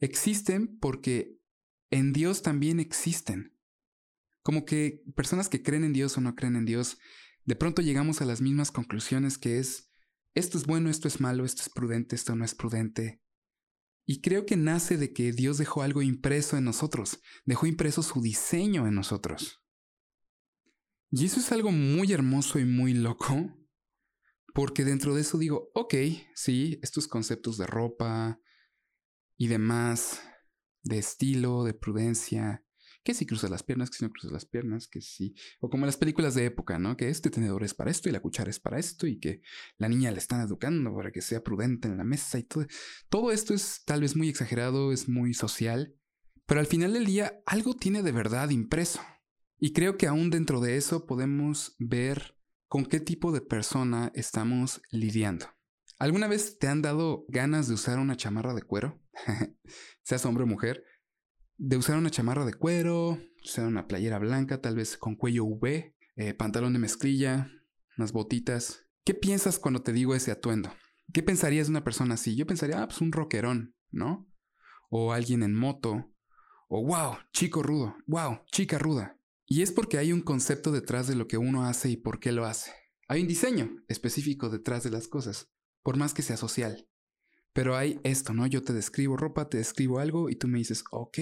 [0.00, 1.38] existen porque
[1.94, 3.56] en Dios también existen.
[4.42, 6.98] Como que personas que creen en Dios o no creen en Dios,
[7.44, 9.92] de pronto llegamos a las mismas conclusiones que es,
[10.34, 13.22] esto es bueno, esto es malo, esto es prudente, esto no es prudente.
[14.06, 18.20] Y creo que nace de que Dios dejó algo impreso en nosotros, dejó impreso su
[18.20, 19.64] diseño en nosotros.
[21.12, 23.56] Y eso es algo muy hermoso y muy loco,
[24.52, 25.94] porque dentro de eso digo, ok,
[26.34, 28.40] sí, estos conceptos de ropa
[29.36, 30.20] y demás,
[30.84, 32.64] de estilo, de prudencia,
[33.04, 35.34] que si cruzas las piernas, que si no cruzas las piernas, que si...
[35.60, 36.96] O como las películas de época, ¿no?
[36.96, 39.42] Que este tenedor es para esto y la cuchara es para esto y que
[39.76, 42.66] la niña le están educando para que sea prudente en la mesa y todo.
[43.10, 45.94] Todo esto es tal vez muy exagerado, es muy social,
[46.46, 49.00] pero al final del día algo tiene de verdad impreso.
[49.58, 54.80] Y creo que aún dentro de eso podemos ver con qué tipo de persona estamos
[54.90, 55.46] lidiando.
[55.98, 59.03] ¿Alguna vez te han dado ganas de usar una chamarra de cuero?
[60.02, 60.84] Seas hombre o mujer.
[61.56, 65.94] De usar una chamarra de cuero, usar una playera blanca, tal vez con cuello V,
[66.16, 67.50] eh, pantalón de mezclilla,
[67.96, 68.86] unas botitas.
[69.04, 70.72] ¿Qué piensas cuando te digo ese atuendo?
[71.12, 72.34] ¿Qué pensarías de una persona así?
[72.36, 74.28] Yo pensaría, ah, pues un rockerón, ¿no?
[74.90, 76.12] O alguien en moto.
[76.68, 77.96] O wow, chico rudo.
[78.06, 79.18] Wow, chica ruda.
[79.46, 82.32] Y es porque hay un concepto detrás de lo que uno hace y por qué
[82.32, 82.72] lo hace.
[83.06, 85.50] Hay un diseño específico detrás de las cosas
[85.84, 86.88] por más que sea social.
[87.54, 88.46] Pero hay esto, ¿no?
[88.46, 91.18] Yo te describo ropa, te describo algo y tú me dices, ok,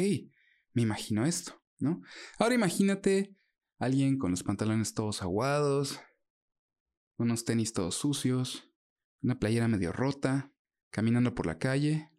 [0.72, 2.00] me imagino esto, ¿no?
[2.38, 3.36] Ahora imagínate
[3.78, 6.00] alguien con los pantalones todos aguados,
[7.18, 8.72] unos tenis todos sucios,
[9.22, 10.52] una playera medio rota,
[10.90, 12.10] caminando por la calle.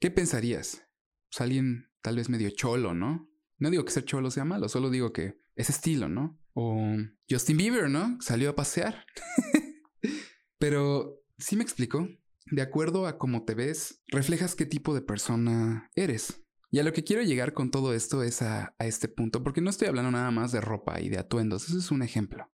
[0.00, 0.88] ¿Qué pensarías?
[1.30, 3.30] Pues alguien tal vez medio cholo, ¿no?
[3.58, 6.40] No digo que ser cholo sea malo, solo digo que es estilo, ¿no?
[6.54, 6.96] O
[7.28, 8.16] Justin Bieber, ¿no?
[8.22, 9.04] Salió a pasear.
[10.58, 12.08] Pero ¿Sí me explico?
[12.46, 16.42] De acuerdo a cómo te ves, reflejas qué tipo de persona eres.
[16.70, 19.60] Y a lo que quiero llegar con todo esto es a, a, este punto, porque
[19.60, 22.50] no estoy hablando nada más de ropa y de atuendos, eso es un ejemplo.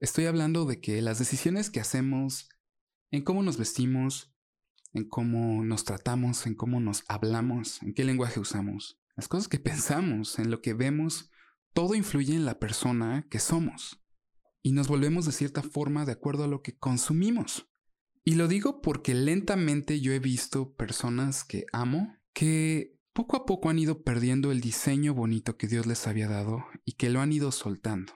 [0.00, 2.48] Estoy hablando de que las decisiones que hacemos,
[3.10, 4.34] en cómo nos vestimos,
[4.94, 9.58] en cómo nos tratamos, en cómo nos hablamos, en qué lenguaje usamos, las cosas que
[9.60, 11.30] pensamos, en lo que vemos,
[11.74, 14.02] todo influye en la persona que somos.
[14.62, 17.69] Y nos volvemos de cierta forma de acuerdo a lo que consumimos.
[18.24, 23.70] Y lo digo porque lentamente yo he visto personas que amo que poco a poco
[23.70, 27.32] han ido perdiendo el diseño bonito que Dios les había dado y que lo han
[27.32, 28.12] ido soltando.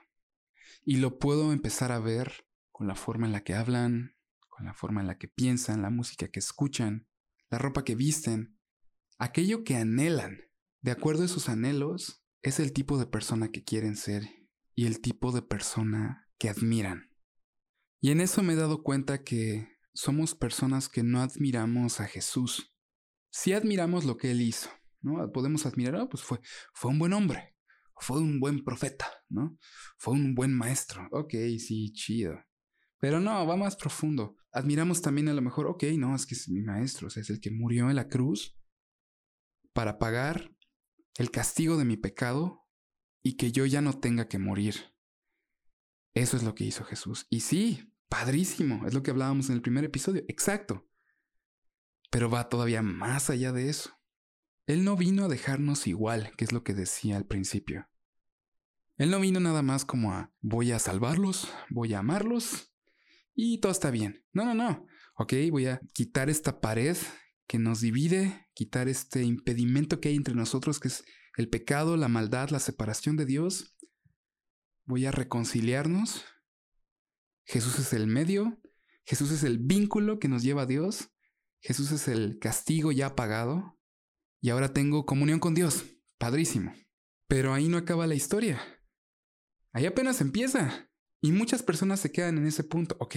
[0.83, 4.15] Y lo puedo empezar a ver con la forma en la que hablan,
[4.47, 7.07] con la forma en la que piensan, la música que escuchan,
[7.49, 8.57] la ropa que visten,
[9.17, 10.41] aquello que anhelan.
[10.81, 14.23] De acuerdo a sus anhelos, es el tipo de persona que quieren ser
[14.75, 17.11] y el tipo de persona que admiran.
[17.99, 22.75] Y en eso me he dado cuenta que somos personas que no admiramos a Jesús.
[23.31, 24.69] Sí admiramos lo que Él hizo,
[25.01, 25.31] ¿no?
[25.31, 26.39] Podemos admirar, ah, pues fue,
[26.73, 27.55] fue un buen hombre,
[27.95, 29.57] fue un buen profeta, ¿no?
[29.97, 31.07] Fue un buen maestro.
[31.11, 32.35] Ok, sí, chido.
[32.99, 34.35] Pero no, va más profundo.
[34.51, 37.51] Admiramos también a lo mejor, ok, no, es que es mi maestro, es el que
[37.51, 38.57] murió en la cruz
[39.73, 40.53] para pagar
[41.17, 42.65] el castigo de mi pecado
[43.23, 44.75] y que yo ya no tenga que morir.
[46.13, 47.27] Eso es lo que hizo Jesús.
[47.29, 50.87] Y sí, padrísimo, es lo que hablábamos en el primer episodio, exacto.
[52.11, 53.91] Pero va todavía más allá de eso.
[54.67, 57.87] Él no vino a dejarnos igual, que es lo que decía al principio.
[58.97, 62.73] Él no vino nada más como a voy a salvarlos, voy a amarlos
[63.35, 64.25] y todo está bien.
[64.31, 64.87] No, no, no.
[65.17, 66.97] Ok, voy a quitar esta pared
[67.47, 71.03] que nos divide, quitar este impedimento que hay entre nosotros, que es
[71.37, 73.75] el pecado, la maldad, la separación de Dios.
[74.85, 76.23] Voy a reconciliarnos.
[77.45, 78.59] Jesús es el medio,
[79.05, 81.11] Jesús es el vínculo que nos lleva a Dios,
[81.61, 83.75] Jesús es el castigo ya pagado,
[84.45, 85.85] y ahora tengo comunión con Dios.
[86.19, 86.71] Padrísimo.
[87.27, 88.61] Pero ahí no acaba la historia.
[89.71, 90.87] Ahí apenas empieza.
[91.19, 92.95] Y muchas personas se quedan en ese punto.
[92.99, 93.15] Ok,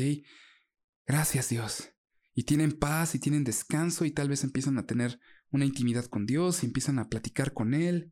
[1.07, 1.91] gracias Dios.
[2.35, 6.25] Y tienen paz y tienen descanso y tal vez empiezan a tener una intimidad con
[6.25, 8.11] Dios y empiezan a platicar con Él.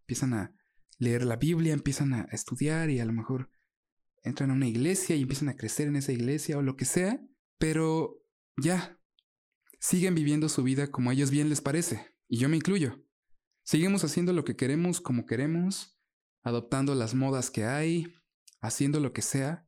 [0.00, 0.54] Empiezan a
[0.98, 3.50] leer la Biblia, empiezan a estudiar y a lo mejor
[4.22, 7.20] entran a una iglesia y empiezan a crecer en esa iglesia o lo que sea.
[7.58, 8.22] Pero
[8.56, 8.98] ya,
[9.78, 12.14] siguen viviendo su vida como a ellos bien les parece.
[12.28, 13.04] Y yo me incluyo.
[13.62, 16.00] Seguimos haciendo lo que queremos como queremos
[16.42, 18.14] adoptando las modas que hay,
[18.60, 19.66] haciendo lo que sea,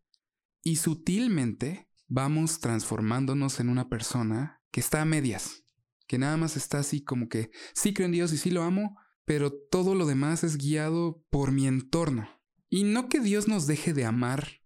[0.62, 5.64] y sutilmente vamos transformándonos en una persona que está a medias,
[6.06, 8.96] que nada más está así como que sí creo en Dios y sí lo amo,
[9.24, 12.28] pero todo lo demás es guiado por mi entorno.
[12.74, 14.62] Y no que Dios nos deje de amar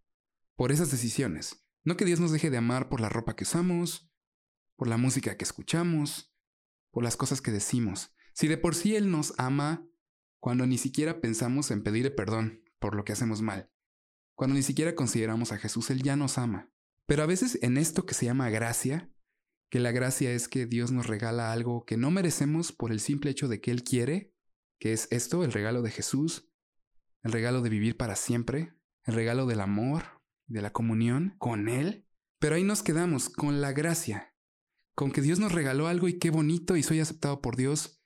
[0.55, 4.09] por esas decisiones, no que Dios nos deje de amar por la ropa que usamos,
[4.77, 6.33] por la música que escuchamos,
[6.93, 8.15] por las cosas que decimos.
[8.33, 9.89] Si de por sí Él nos ama
[10.39, 13.73] cuando ni siquiera pensamos en pedirle perdón por lo que hacemos mal,
[14.37, 16.71] cuando ni siquiera consideramos a Jesús, Él ya nos ama.
[17.07, 19.11] Pero a veces en esto que se llama gracia,
[19.69, 23.33] que la gracia es que Dios nos regala algo que no merecemos por el simple
[23.33, 24.33] hecho de que Él quiere,
[24.79, 26.53] que es esto, el regalo de Jesús,
[27.27, 32.07] el regalo de vivir para siempre, el regalo del amor, de la comunión con Él.
[32.39, 34.33] Pero ahí nos quedamos con la gracia,
[34.95, 38.01] con que Dios nos regaló algo y qué bonito y soy aceptado por Dios,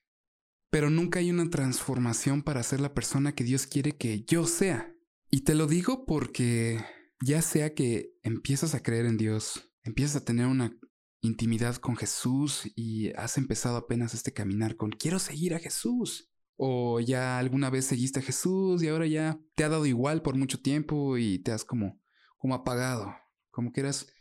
[0.70, 4.94] pero nunca hay una transformación para ser la persona que Dios quiere que yo sea.
[5.28, 6.82] Y te lo digo porque
[7.22, 10.78] ya sea que empiezas a creer en Dios, empiezas a tener una
[11.20, 16.29] intimidad con Jesús y has empezado apenas este caminar con quiero seguir a Jesús.
[16.62, 20.36] O ya alguna vez seguiste a Jesús y ahora ya te ha dado igual por
[20.36, 21.98] mucho tiempo y te has como,
[22.36, 23.14] como apagado,
[23.50, 24.12] como que eras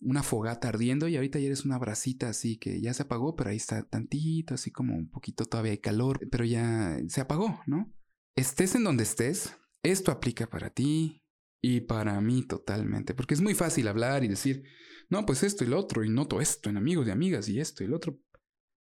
[0.00, 3.50] una fogata ardiendo y ahorita ya eres una brasita así que ya se apagó, pero
[3.50, 7.92] ahí está tantito, así como un poquito todavía hay calor, pero ya se apagó, ¿no?
[8.36, 11.24] Estés en donde estés, esto aplica para ti
[11.60, 14.62] y para mí totalmente, porque es muy fácil hablar y decir,
[15.08, 17.82] no, pues esto y lo otro, y noto esto en amigos y amigas y esto
[17.82, 18.20] y lo otro,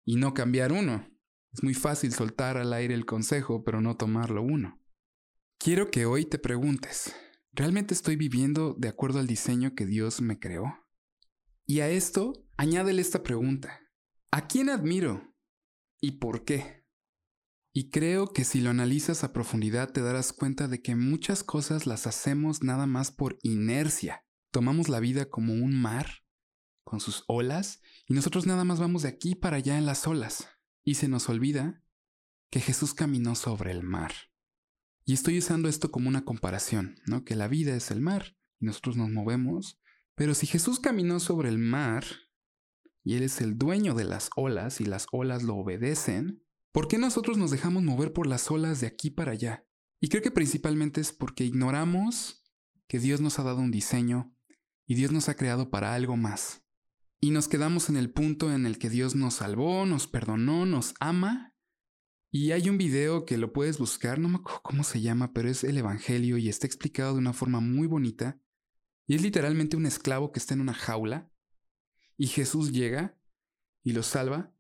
[0.04, 1.16] y no cambiar uno.
[1.54, 4.82] Es muy fácil soltar al aire el consejo, pero no tomarlo uno.
[5.60, 7.16] Quiero que hoy te preguntes,
[7.52, 10.86] ¿realmente estoy viviendo de acuerdo al diseño que Dios me creó?
[11.66, 13.82] Y a esto, añádele esta pregunta.
[14.32, 15.36] ¿A quién admiro?
[16.00, 16.86] ¿Y por qué?
[17.74, 21.86] Y creo que si lo analizas a profundidad te darás cuenta de que muchas cosas
[21.86, 24.26] las hacemos nada más por inercia.
[24.52, 26.24] Tomamos la vida como un mar,
[26.84, 30.48] con sus olas, y nosotros nada más vamos de aquí para allá en las olas.
[30.88, 31.84] Y se nos olvida
[32.50, 34.14] que Jesús caminó sobre el mar.
[35.06, 37.26] Y estoy usando esto como una comparación, ¿no?
[37.26, 39.80] Que la vida es el mar y nosotros nos movemos
[40.18, 42.04] pero si Jesús caminó sobre el mar
[43.04, 46.98] y Él es el dueño de las olas y las olas lo obedecen, ¿por qué
[46.98, 49.68] nosotros nos dejamos mover por las olas de aquí para allá?
[50.02, 52.44] Y creo que principalmente es porque ignoramos
[52.88, 54.36] que Dios nos ha dado un diseño
[54.88, 56.67] y Dios nos ha creado para algo más.
[57.20, 60.94] Y nos quedamos en el punto en el que Dios nos salvó, nos perdonó, nos
[61.00, 61.56] ama.
[62.32, 65.50] Y hay un video que lo puedes buscar, no me acuerdo cómo se llama, pero
[65.50, 68.40] es el Evangelio y está explicado de una forma muy bonita
[69.08, 71.32] y es literalmente un esclavo que está en una jaula.
[72.18, 73.18] Y Jesús llega
[73.84, 74.54] y lo salva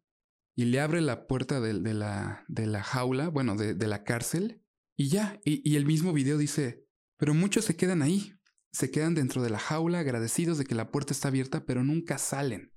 [0.56, 4.64] y le abre la puerta de, la, de la, jaula, bueno, de, la cárcel.
[4.96, 6.88] Y ya, y, y el mismo video dice,
[7.18, 8.34] pero muchos se quedan ahí,
[8.78, 12.20] se quedan dentro de la jaula agradecidos de que la puerta está abierta, pero nunca
[12.20, 12.76] salen.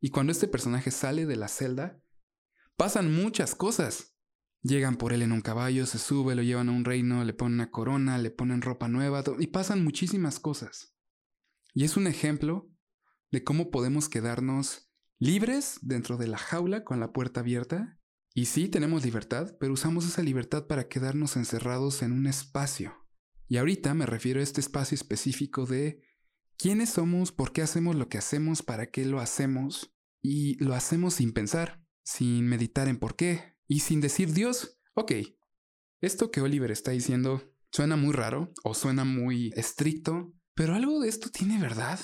[0.00, 2.00] Y cuando este personaje sale de la celda,
[2.76, 4.16] pasan muchas cosas.
[4.62, 7.54] Llegan por él en un caballo, se sube, lo llevan a un reino, le ponen
[7.54, 10.94] una corona, le ponen ropa nueva y pasan muchísimas cosas.
[11.74, 12.70] Y es un ejemplo
[13.32, 17.98] de cómo podemos quedarnos libres dentro de la jaula con la puerta abierta.
[18.32, 23.05] Y sí, tenemos libertad, pero usamos esa libertad para quedarnos encerrados en un espacio.
[23.48, 26.02] Y ahorita me refiero a este espacio específico de
[26.56, 29.94] quiénes somos, por qué hacemos lo que hacemos, para qué lo hacemos.
[30.22, 35.12] Y lo hacemos sin pensar, sin meditar en por qué, y sin decir Dios, ok,
[36.00, 41.10] esto que Oliver está diciendo, Suena muy raro o suena muy estricto, pero algo de
[41.10, 42.00] esto tiene verdad.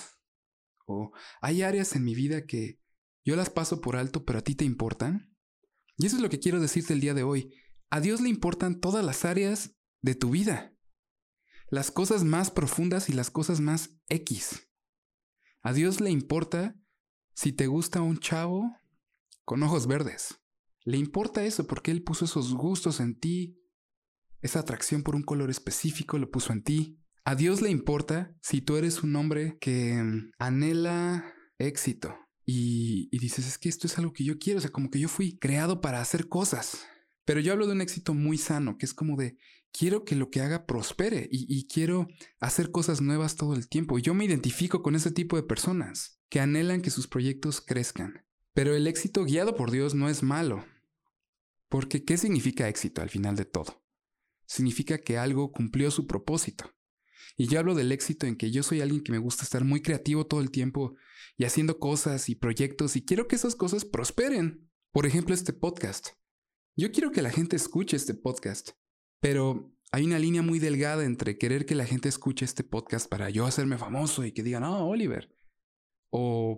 [0.86, 2.78] O hay áreas en mi vida que
[3.24, 5.34] yo las paso por alto, pero a ti te importan.
[5.96, 7.54] Y eso es lo que quiero decirte el día de hoy.
[7.88, 10.74] A Dios le importan todas las áreas de tu vida.
[11.72, 14.68] Las cosas más profundas y las cosas más X.
[15.62, 16.78] A Dios le importa
[17.32, 18.76] si te gusta un chavo
[19.46, 20.38] con ojos verdes.
[20.84, 23.58] Le importa eso porque Él puso esos gustos en ti.
[24.42, 27.00] Esa atracción por un color específico lo puso en ti.
[27.24, 31.24] A Dios le importa si tú eres un hombre que mm, anhela
[31.56, 32.14] éxito
[32.44, 35.00] y, y, dices, es que esto es algo que yo quiero, o sea, como que
[35.00, 36.84] yo fui creado para hacer cosas.
[37.24, 39.38] Pero yo hablo de un éxito muy sano, que es como de,
[39.72, 42.08] quiero que lo que haga prospere y, quiero
[42.40, 43.98] hacer cosas nuevas todo el tiempo.
[43.98, 48.24] Yo me identifico con ese tipo de personas que anhelan que sus proyectos crezcan.
[48.54, 50.64] Pero el éxito guiado por Dios no es malo.
[51.68, 53.82] Porque ¿qué significa éxito al final de todo?
[54.46, 56.70] Significa que algo cumplió su propósito.
[57.38, 59.80] Y yo hablo del éxito en que yo soy alguien que me gusta estar muy
[59.80, 60.96] creativo todo el tiempo
[61.38, 64.70] y haciendo cosas y proyectos y quiero que esas cosas prosperen.
[64.92, 66.08] Por ejemplo, este podcast.
[66.76, 68.70] Yo quiero que la gente escuche este podcast,
[69.22, 73.30] pero hay una línea muy delgada entre querer que la gente escuche este podcast para
[73.30, 75.32] yo hacerme famoso y que digan, oh, Oliver,
[76.10, 76.56] o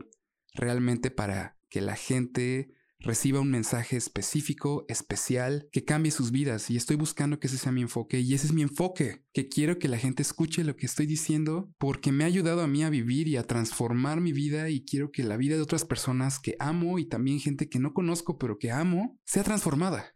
[0.54, 6.70] realmente para que la gente reciba un mensaje específico, especial, que cambie sus vidas.
[6.70, 8.20] Y estoy buscando que ese sea mi enfoque.
[8.20, 11.70] Y ese es mi enfoque, que quiero que la gente escuche lo que estoy diciendo
[11.76, 15.10] porque me ha ayudado a mí a vivir y a transformar mi vida y quiero
[15.10, 18.56] que la vida de otras personas que amo y también gente que no conozco pero
[18.56, 20.13] que amo sea transformada.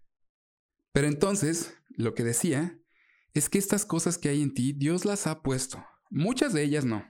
[0.93, 2.79] Pero entonces, lo que decía
[3.35, 5.85] es que estas cosas que hay en ti, Dios las ha puesto.
[6.11, 7.05] Muchas de ellas no.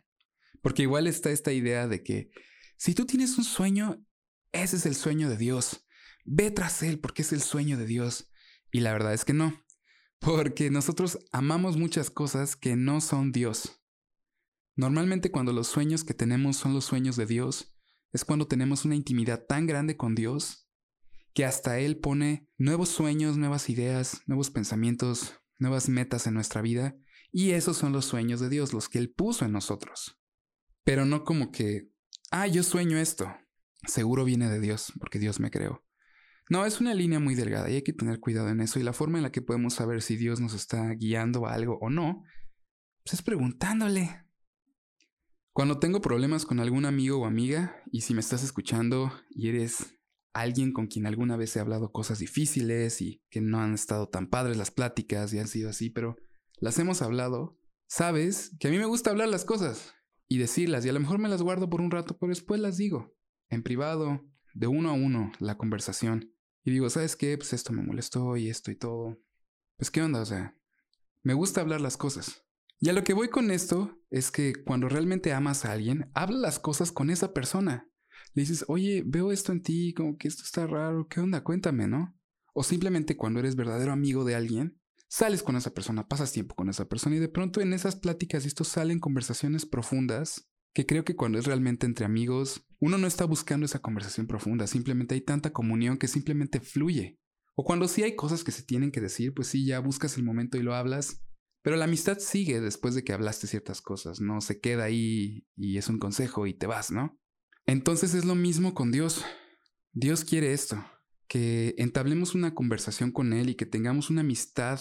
[0.62, 2.30] Porque igual está esta idea de que
[2.76, 4.04] si tú tienes un sueño,
[4.52, 5.86] ese es el sueño de Dios.
[6.24, 8.30] Ve tras él porque es el sueño de Dios.
[8.70, 9.64] Y la verdad es que no.
[10.18, 13.82] Porque nosotros amamos muchas cosas que no son Dios.
[14.74, 17.74] Normalmente cuando los sueños que tenemos son los sueños de Dios,
[18.12, 20.67] es cuando tenemos una intimidad tan grande con Dios
[21.38, 26.96] que hasta Él pone nuevos sueños, nuevas ideas, nuevos pensamientos, nuevas metas en nuestra vida.
[27.30, 30.18] Y esos son los sueños de Dios, los que Él puso en nosotros.
[30.82, 31.92] Pero no como que,
[32.32, 33.32] ah, yo sueño esto
[33.86, 35.84] seguro viene de Dios, porque Dios me creó.
[36.50, 38.80] No, es una línea muy delgada y hay que tener cuidado en eso.
[38.80, 41.78] Y la forma en la que podemos saber si Dios nos está guiando a algo
[41.80, 42.24] o no,
[43.04, 44.24] pues es preguntándole.
[45.52, 49.97] Cuando tengo problemas con algún amigo o amiga, y si me estás escuchando y eres
[50.40, 54.28] alguien con quien alguna vez he hablado cosas difíciles y que no han estado tan
[54.28, 56.16] padres las pláticas y han sido así, pero
[56.60, 59.94] las hemos hablado, sabes que a mí me gusta hablar las cosas
[60.28, 62.76] y decirlas y a lo mejor me las guardo por un rato, pero después las
[62.76, 63.14] digo
[63.50, 64.24] en privado,
[64.54, 66.34] de uno a uno, la conversación.
[66.64, 67.36] Y digo, ¿sabes qué?
[67.38, 69.18] Pues esto me molestó y esto y todo.
[69.76, 70.56] Pues qué onda, o sea,
[71.22, 72.44] me gusta hablar las cosas.
[72.80, 76.38] Y a lo que voy con esto es que cuando realmente amas a alguien, habla
[76.38, 77.87] las cosas con esa persona.
[78.40, 81.42] Dices, oye, veo esto en ti, como que esto está raro, ¿qué onda?
[81.42, 82.16] Cuéntame, ¿no?
[82.54, 86.68] O simplemente cuando eres verdadero amigo de alguien, sales con esa persona, pasas tiempo con
[86.68, 91.16] esa persona y de pronto en esas pláticas esto salen conversaciones profundas que creo que
[91.16, 95.52] cuando es realmente entre amigos, uno no está buscando esa conversación profunda, simplemente hay tanta
[95.52, 97.18] comunión que simplemente fluye.
[97.56, 100.22] O cuando sí hay cosas que se tienen que decir, pues sí, ya buscas el
[100.22, 101.24] momento y lo hablas,
[101.62, 105.78] pero la amistad sigue después de que hablaste ciertas cosas, no se queda ahí y
[105.78, 107.18] es un consejo y te vas, ¿no?
[107.68, 109.24] Entonces es lo mismo con Dios.
[109.92, 110.84] Dios quiere esto,
[111.28, 114.80] que entablemos una conversación con Él y que tengamos una amistad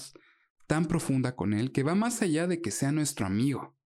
[0.65, 3.77] tan profunda con Él que va más allá de que sea nuestro amigo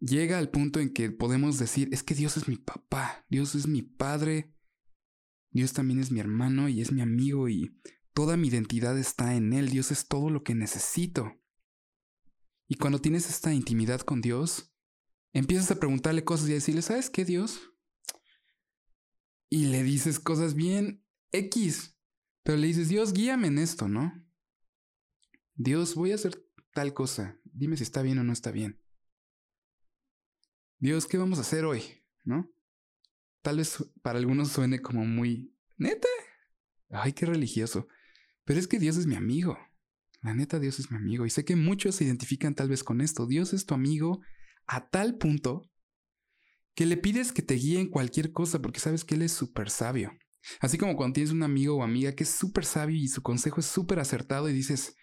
[0.00, 3.66] llega al punto en que podemos decir, es que Dios es mi papá, Dios es
[3.66, 4.52] mi padre,
[5.50, 7.76] Dios también es mi hermano y es mi amigo y
[8.14, 11.36] toda mi identidad está en Él, Dios es todo lo que necesito.
[12.66, 14.69] Y cuando tienes esta intimidad con Dios,
[15.32, 17.72] empiezas a preguntarle cosas y a decirle, ¿sabes qué Dios?
[19.48, 21.96] Y le dices cosas bien X,
[22.42, 24.12] pero le dices, Dios, guíame en esto, ¿no?
[25.54, 28.80] Dios, voy a hacer tal cosa, dime si está bien o no está bien.
[30.78, 31.82] Dios, ¿qué vamos a hacer hoy?
[32.24, 32.50] ¿No?
[33.42, 36.08] Tal vez para algunos suene como muy, neta,
[36.90, 37.88] ay, qué religioso.
[38.44, 39.58] Pero es que Dios es mi amigo.
[40.22, 41.24] La neta, Dios es mi amigo.
[41.24, 43.26] Y sé que muchos se identifican tal vez con esto.
[43.26, 44.20] Dios es tu amigo
[44.70, 45.68] a tal punto
[46.76, 49.68] que le pides que te guíe en cualquier cosa porque sabes que Él es súper
[49.68, 50.12] sabio.
[50.60, 53.58] Así como cuando tienes un amigo o amiga que es súper sabio y su consejo
[53.58, 54.94] es súper acertado y dices,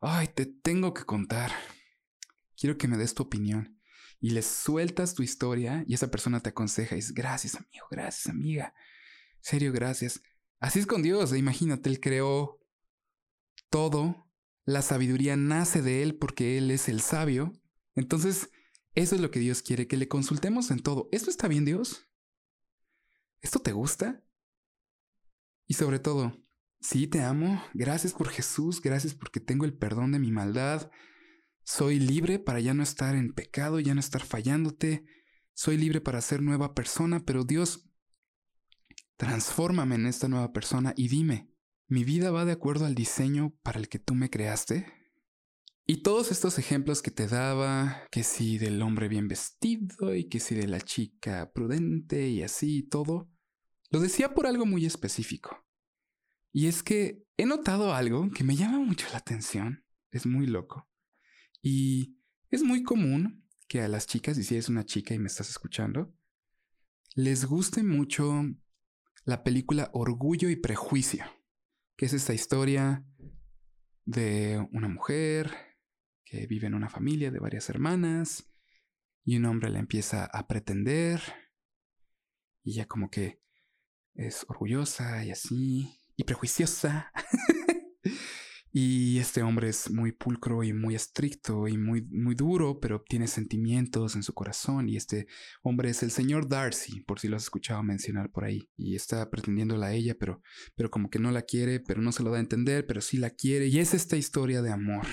[0.00, 1.50] ay, te tengo que contar.
[2.56, 3.80] Quiero que me des tu opinión
[4.20, 8.28] y le sueltas tu historia y esa persona te aconseja y dices, gracias amigo, gracias
[8.28, 8.74] amiga,
[9.40, 10.22] serio, gracias.
[10.60, 12.60] Así es con Dios, imagínate, Él creó
[13.70, 14.30] todo
[14.64, 17.52] la sabiduría nace de Él porque Él es el sabio.
[17.96, 18.50] Entonces,
[18.94, 21.08] eso es lo que Dios quiere, que le consultemos en todo.
[21.10, 22.08] ¿Esto está bien, Dios?
[23.40, 24.24] ¿Esto te gusta?
[25.66, 26.36] Y sobre todo,
[26.80, 30.90] sí te amo, gracias por Jesús, gracias porque tengo el perdón de mi maldad.
[31.64, 35.04] Soy libre para ya no estar en pecado, ya no estar fallándote.
[35.54, 37.90] Soy libre para ser nueva persona, pero Dios,
[39.16, 41.50] transfórmame en esta nueva persona y dime,
[41.88, 45.03] ¿mi vida va de acuerdo al diseño para el que tú me creaste?
[45.86, 50.40] Y todos estos ejemplos que te daba, que si del hombre bien vestido y que
[50.40, 53.28] si de la chica prudente y así y todo,
[53.90, 55.62] lo decía por algo muy específico.
[56.52, 60.88] Y es que he notado algo que me llama mucho la atención, es muy loco.
[61.60, 62.16] Y
[62.50, 65.50] es muy común que a las chicas, y si eres una chica y me estás
[65.50, 66.14] escuchando,
[67.14, 68.42] les guste mucho
[69.24, 71.26] la película Orgullo y Prejuicio,
[71.96, 73.04] que es esta historia
[74.06, 75.63] de una mujer
[76.48, 78.50] vive en una familia de varias hermanas
[79.24, 81.20] y un hombre la empieza a pretender
[82.62, 83.40] y ella como que
[84.14, 87.12] es orgullosa y así y prejuiciosa.
[88.72, 93.26] y este hombre es muy pulcro y muy estricto y muy, muy duro, pero tiene
[93.26, 94.88] sentimientos en su corazón.
[94.88, 95.26] Y este
[95.62, 98.70] hombre es el señor Darcy, por si lo has escuchado mencionar por ahí.
[98.76, 100.42] Y está pretendiéndola a ella, pero,
[100.74, 103.18] pero como que no la quiere, pero no se lo da a entender, pero sí
[103.18, 103.66] la quiere.
[103.66, 105.06] Y es esta historia de amor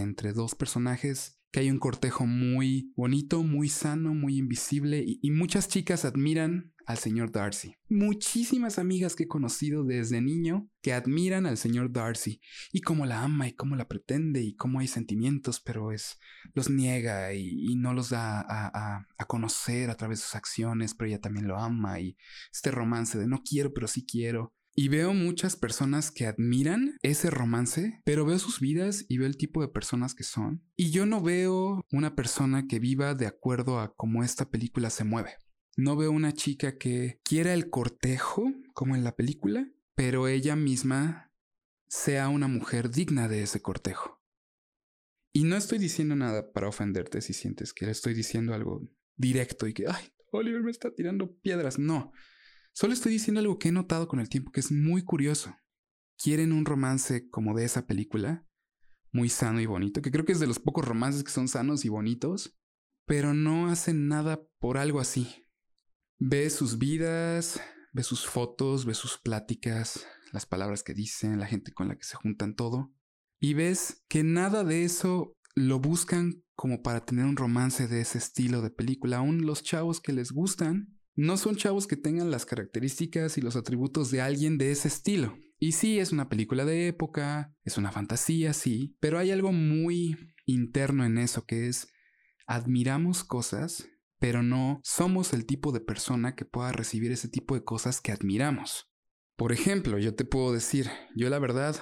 [0.00, 5.68] entre dos personajes que hay un cortejo muy bonito, muy sano, muy invisible y, muchas
[5.68, 7.76] chicas admiran al señor Darcy.
[7.90, 12.40] Muchísimas amigas que he conocido desde niño que admiran al señor Darcy
[12.72, 16.18] y cómo la ama y cómo la pretende y cómo hay sentimientos, pero es
[16.54, 21.08] los niega y, no los da a, a, conocer a través de sus acciones, pero
[21.08, 22.16] ella también lo ama y
[22.50, 24.54] este romance de no quiero, pero sí quiero.
[24.74, 29.36] Y veo muchas personas que admiran ese romance, pero veo sus vidas y veo el
[29.36, 30.64] tipo de personas que son.
[30.76, 35.04] Y yo no veo una persona que viva de acuerdo a cómo esta película se
[35.04, 35.36] mueve.
[35.76, 41.32] No veo una chica que quiera el cortejo, como en la película, pero ella misma
[41.88, 44.22] sea una mujer digna de ese cortejo.
[45.34, 49.66] Y no estoy diciendo nada para ofenderte si sientes que le estoy diciendo algo directo
[49.66, 51.78] y que, ay, Oliver me está tirando piedras.
[51.78, 52.12] No,
[52.74, 55.54] Solo estoy diciendo algo que he notado con el tiempo que es muy curioso.
[56.16, 58.46] Quieren un romance como de esa película,
[59.12, 61.84] muy sano y bonito, que creo que es de los pocos romances que son sanos
[61.84, 62.58] y bonitos,
[63.06, 65.46] pero no hacen nada por algo así.
[66.18, 67.60] Ve sus vidas,
[67.92, 72.04] ve sus fotos, ve sus pláticas, las palabras que dicen, la gente con la que
[72.04, 72.94] se juntan todo,
[73.38, 78.18] y ves que nada de eso lo buscan como para tener un romance de ese
[78.18, 79.18] estilo de película.
[79.18, 83.56] Aún los chavos que les gustan no son chavos que tengan las características y los
[83.56, 85.36] atributos de alguien de ese estilo.
[85.58, 90.16] Y sí, es una película de época, es una fantasía, sí, pero hay algo muy
[90.46, 91.88] interno en eso que es
[92.46, 93.88] admiramos cosas,
[94.18, 98.12] pero no somos el tipo de persona que pueda recibir ese tipo de cosas que
[98.12, 98.92] admiramos.
[99.36, 101.76] Por ejemplo, yo te puedo decir, yo la verdad,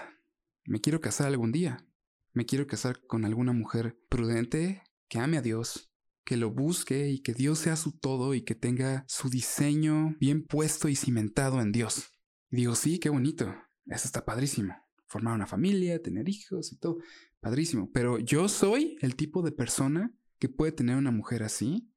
[0.64, 1.86] me quiero casar algún día.
[2.32, 5.89] Me quiero casar con alguna mujer prudente, que ame a Dios,
[6.30, 10.46] que lo busque y que Dios sea su todo y que tenga su diseño bien
[10.46, 12.12] puesto y cimentado en Dios.
[12.50, 13.52] digo, sí, qué bonito,
[13.86, 14.76] eso está padrísimo.
[15.08, 16.98] Formar una familia, tener hijos y todo,
[17.40, 17.90] padrísimo.
[17.90, 21.90] Pero yo soy el tipo de persona que puede tener una mujer así.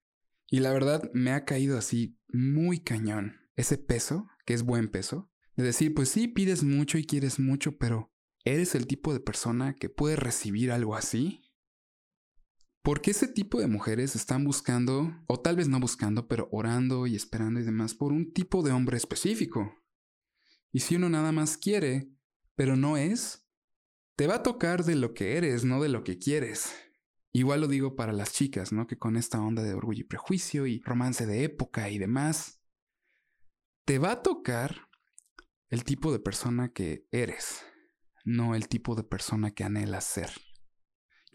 [0.50, 5.30] Y la verdad me ha caído así muy cañón ese peso, que es buen peso,
[5.56, 8.12] de decir, pues sí, pides mucho y quieres mucho, pero
[8.46, 11.44] ¿eres el tipo de persona que puede recibir algo así?
[12.84, 17.16] Porque ese tipo de mujeres están buscando, o tal vez no buscando, pero orando y
[17.16, 19.74] esperando y demás por un tipo de hombre específico.
[20.74, 22.12] Y si uno nada más quiere,
[22.56, 23.48] pero no es,
[24.18, 26.76] te va a tocar de lo que eres, no de lo que quieres.
[27.32, 28.86] Igual lo digo para las chicas, ¿no?
[28.86, 32.62] Que con esta onda de orgullo y prejuicio y romance de época y demás,
[33.86, 34.90] te va a tocar
[35.70, 37.66] el tipo de persona que eres,
[38.26, 40.32] no el tipo de persona que anhelas ser.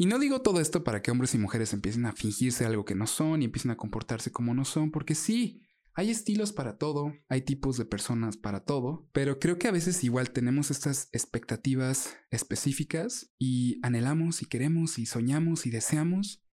[0.01, 2.95] Y no digo todo esto para que hombres y mujeres empiecen a fingirse algo que
[2.95, 5.61] no son y empiecen a comportarse como no son, porque sí,
[5.93, 10.05] hay estilos para todo, hay tipos de personas para todo, pero creo que a veces
[10.05, 16.45] igual tenemos estas expectativas específicas y anhelamos y queremos y soñamos y deseamos,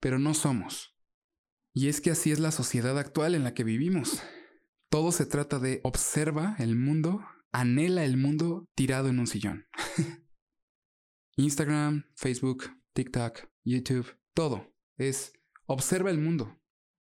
[0.00, 0.96] pero no somos.
[1.74, 4.22] Y es que así es la sociedad actual en la que vivimos.
[4.88, 7.22] Todo se trata de observa el mundo,
[7.52, 9.66] anhela el mundo tirado en un sillón.
[11.36, 12.64] Instagram, Facebook,
[12.96, 14.74] TikTok, YouTube, todo.
[14.96, 15.34] Es
[15.66, 16.58] observa el mundo.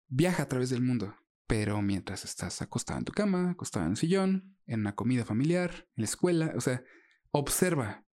[0.08, 1.16] Viaja a través del mundo.
[1.48, 5.90] Pero mientras estás acostado en tu cama, acostado en el sillón, en una comida familiar,
[5.96, 6.84] en la escuela, o sea,
[7.32, 8.06] observa.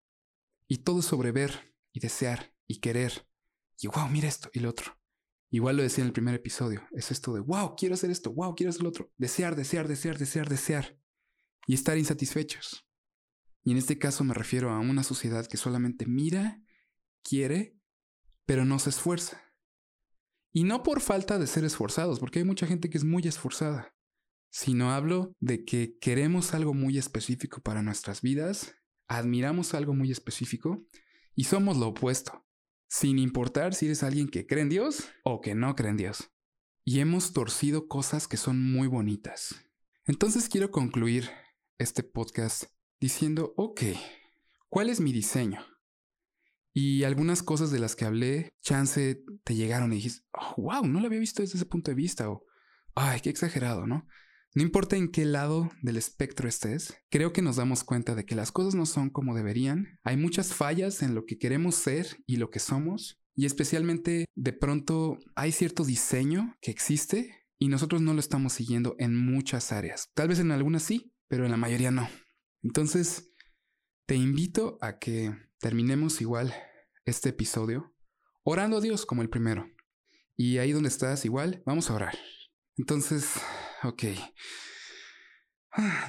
[0.67, 3.29] Y todo sobre ver y desear y querer.
[3.79, 4.99] Y wow, mira esto y lo otro.
[5.51, 6.83] Igual lo decía en el primer episodio.
[6.93, 9.13] Es esto de wow, quiero hacer esto, wow, quiero hacer lo otro.
[9.19, 10.99] Desear, desear, desear, desear, desear.
[11.67, 12.89] Y estar insatisfechos.
[13.65, 16.63] Y en este caso me refiero a una sociedad que solamente mira,
[17.27, 17.77] quiere,
[18.45, 19.43] pero no se esfuerza.
[20.53, 23.95] Y no por falta de ser esforzados, porque hay mucha gente que es muy esforzada,
[24.51, 28.75] sino hablo de que queremos algo muy específico para nuestras vidas,
[29.09, 30.87] admiramos algo muy específico
[31.35, 32.47] y somos lo opuesto,
[32.89, 36.31] sin importar si eres alguien que cree en Dios o que no cree en Dios.
[36.85, 39.55] Y hemos torcido cosas que son muy bonitas.
[40.07, 41.29] Entonces quiero concluir
[41.79, 42.65] este podcast
[43.01, 43.83] diciendo, ok,
[44.71, 45.76] ¿cuál es mi diseño?
[46.79, 50.27] Y algunas cosas de las que hablé, chance, te llegaron y dijiste,
[50.59, 52.45] wow, no lo había visto desde ese punto de vista, o,
[52.95, 54.07] ay, qué exagerado, ¿no?
[54.55, 58.35] No importa en qué lado del espectro estés, creo que nos damos cuenta de que
[58.35, 62.37] las cosas no son como deberían, hay muchas fallas en lo que queremos ser y
[62.37, 68.13] lo que somos, y especialmente de pronto hay cierto diseño que existe y nosotros no
[68.13, 70.11] lo estamos siguiendo en muchas áreas.
[70.13, 72.07] Tal vez en algunas sí, pero en la mayoría no.
[72.63, 73.33] Entonces,
[74.07, 76.55] te invito a que terminemos igual
[77.05, 77.95] este episodio
[78.43, 79.69] orando a Dios como el primero.
[80.37, 82.19] Y ahí donde estás igual, vamos a orar.
[82.77, 83.35] Entonces,
[83.83, 84.05] ok.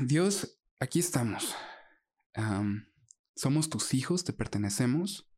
[0.01, 1.55] Dios, aquí estamos.
[3.35, 5.31] somos tus hijos, te pertenecemos.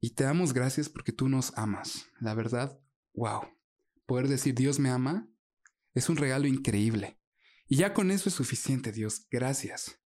[0.00, 2.06] Y te damos gracias porque tú nos amas.
[2.20, 2.80] La verdad,
[3.14, 3.42] wow.
[4.06, 5.28] Poder decir Dios me ama
[5.94, 7.18] es un regalo increíble.
[7.68, 9.26] Y ya con eso es suficiente, Dios.
[9.30, 10.00] Gracias.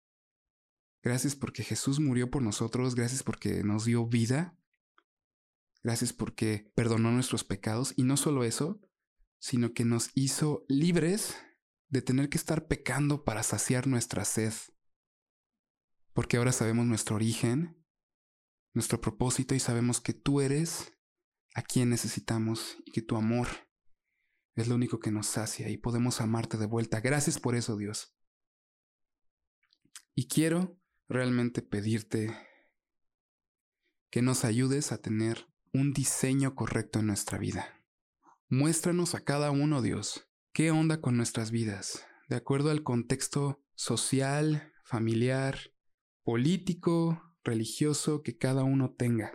[1.07, 4.59] Gracias porque Jesús murió por nosotros, gracias porque nos dio vida,
[5.85, 8.81] gracias porque perdonó nuestros pecados y no solo eso,
[9.39, 11.37] sino que nos hizo libres
[11.91, 14.53] de tener que estar pecando para saciar nuestra sed.
[16.13, 17.87] Porque ahora sabemos nuestro origen,
[18.75, 20.93] nuestro propósito y sabemos que tú eres
[21.55, 23.47] a quien necesitamos y que tu amor
[24.57, 27.01] es lo único que nos sacia y podemos amarte de vuelta.
[27.01, 28.19] Gracias por eso, Dios.
[30.17, 32.37] Y quiero realmente pedirte
[34.11, 37.85] que nos ayudes a tener un diseño correcto en nuestra vida.
[38.49, 44.73] Muéstranos a cada uno, Dios, qué onda con nuestras vidas, de acuerdo al contexto social,
[44.85, 45.73] familiar,
[46.23, 49.33] político, religioso que cada uno tenga.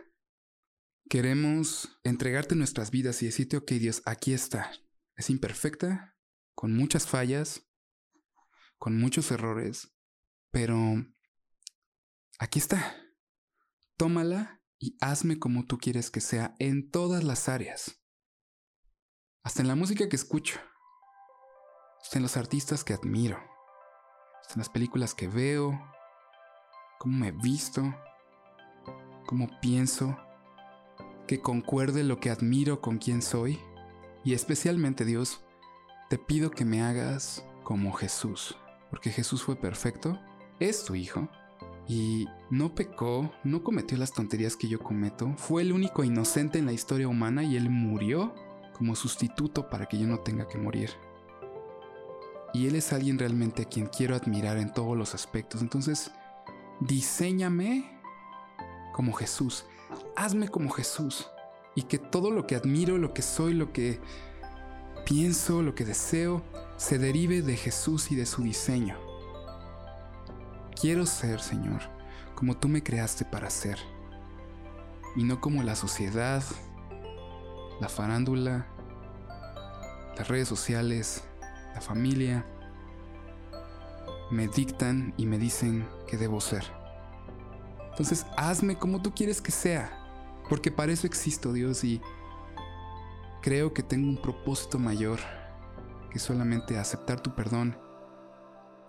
[1.09, 4.71] Queremos entregarte nuestras vidas y decirte, ok Dios, aquí está.
[5.15, 6.15] Es imperfecta,
[6.55, 7.67] con muchas fallas,
[8.77, 9.93] con muchos errores,
[10.51, 11.05] pero
[12.41, 12.95] Aquí está.
[13.97, 18.01] Tómala y hazme como tú quieres que sea en todas las áreas.
[19.43, 20.59] Hasta en la música que escucho.
[22.01, 23.37] Hasta en los artistas que admiro.
[24.41, 25.79] Hasta en las películas que veo.
[26.97, 27.83] Cómo me visto.
[29.27, 30.17] Cómo pienso.
[31.27, 33.59] Que concuerde lo que admiro con quien soy.
[34.23, 35.45] Y especialmente Dios,
[36.09, 38.57] te pido que me hagas como Jesús.
[38.89, 40.19] Porque Jesús fue perfecto.
[40.59, 41.29] Es tu Hijo
[41.87, 46.65] y no pecó, no cometió las tonterías que yo cometo, fue el único inocente en
[46.65, 48.33] la historia humana y él murió
[48.73, 50.91] como sustituto para que yo no tenga que morir.
[52.53, 55.61] Y él es alguien realmente a quien quiero admirar en todos los aspectos.
[55.61, 56.11] Entonces,
[56.79, 58.01] diséñame
[58.93, 59.65] como Jesús,
[60.15, 61.27] hazme como Jesús
[61.75, 63.99] y que todo lo que admiro, lo que soy, lo que
[65.05, 66.41] pienso, lo que deseo,
[66.77, 69.10] se derive de Jesús y de su diseño.
[70.81, 71.79] Quiero ser, Señor,
[72.33, 73.77] como tú me creaste para ser,
[75.15, 76.43] y no como la sociedad,
[77.79, 78.65] la farándula,
[80.17, 81.23] las redes sociales,
[81.75, 82.47] la familia,
[84.31, 86.63] me dictan y me dicen que debo ser.
[87.91, 89.95] Entonces, hazme como tú quieres que sea,
[90.49, 92.01] porque para eso existo, Dios, y
[93.43, 95.19] creo que tengo un propósito mayor
[96.09, 97.77] que solamente aceptar tu perdón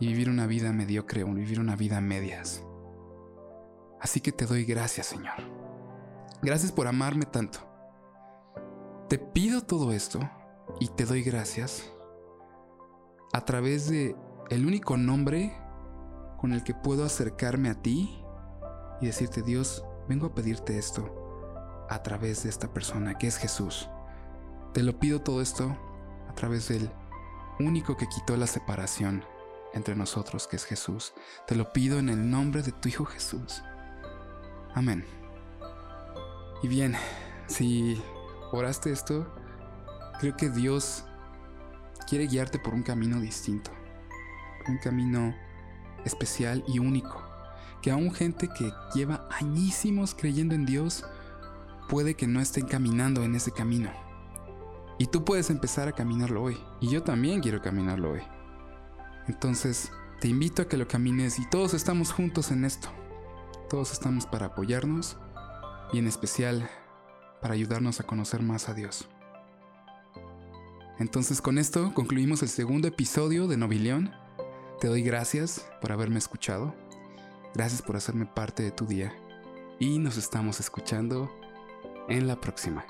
[0.03, 2.65] y vivir una vida mediocre vivir una vida a medias.
[4.01, 5.37] Así que te doy gracias, Señor.
[6.43, 7.61] Gracias por amarme tanto.
[9.09, 10.19] Te pido todo esto
[10.81, 11.89] y te doy gracias
[13.33, 14.17] a través de
[14.51, 15.57] el único nombre
[16.37, 18.25] con el que puedo acercarme a ti
[19.01, 23.89] y decirte, Dios, vengo a pedirte esto a través de esta persona que es Jesús.
[24.75, 25.77] Te lo pido todo esto
[26.29, 26.91] a través del
[27.61, 29.23] único que quitó la separación
[29.75, 31.13] entre nosotros, que es Jesús.
[31.47, 33.63] Te lo pido en el nombre de tu Hijo Jesús.
[34.75, 35.05] Amén.
[36.63, 36.95] Y bien,
[37.47, 38.01] si
[38.53, 39.33] oraste esto,
[40.21, 41.05] creo que Dios
[42.09, 43.71] quiere guiarte por un camino distinto,
[44.69, 45.35] un camino
[46.05, 47.23] especial y único,
[47.81, 51.05] que aún gente que lleva añísimos creyendo en Dios
[51.89, 53.91] puede que no estén caminando en ese camino.
[54.99, 56.59] Y tú puedes empezar a caminarlo hoy.
[56.81, 58.23] Y yo también quiero caminarlo hoy.
[59.29, 62.89] Entonces, te invito a que lo camines y todos estamos juntos en esto.
[63.69, 65.17] Todos estamos para apoyarnos
[65.93, 66.69] y en especial
[67.41, 69.09] para ayudarnos a conocer más a Dios.
[70.99, 74.13] Entonces con esto concluimos el segundo episodio de Nobilión.
[74.81, 76.75] Te doy gracias por haberme escuchado.
[77.55, 79.13] Gracias por hacerme parte de tu día.
[79.81, 81.31] Y nos estamos escuchando
[82.09, 82.85] en la próxima.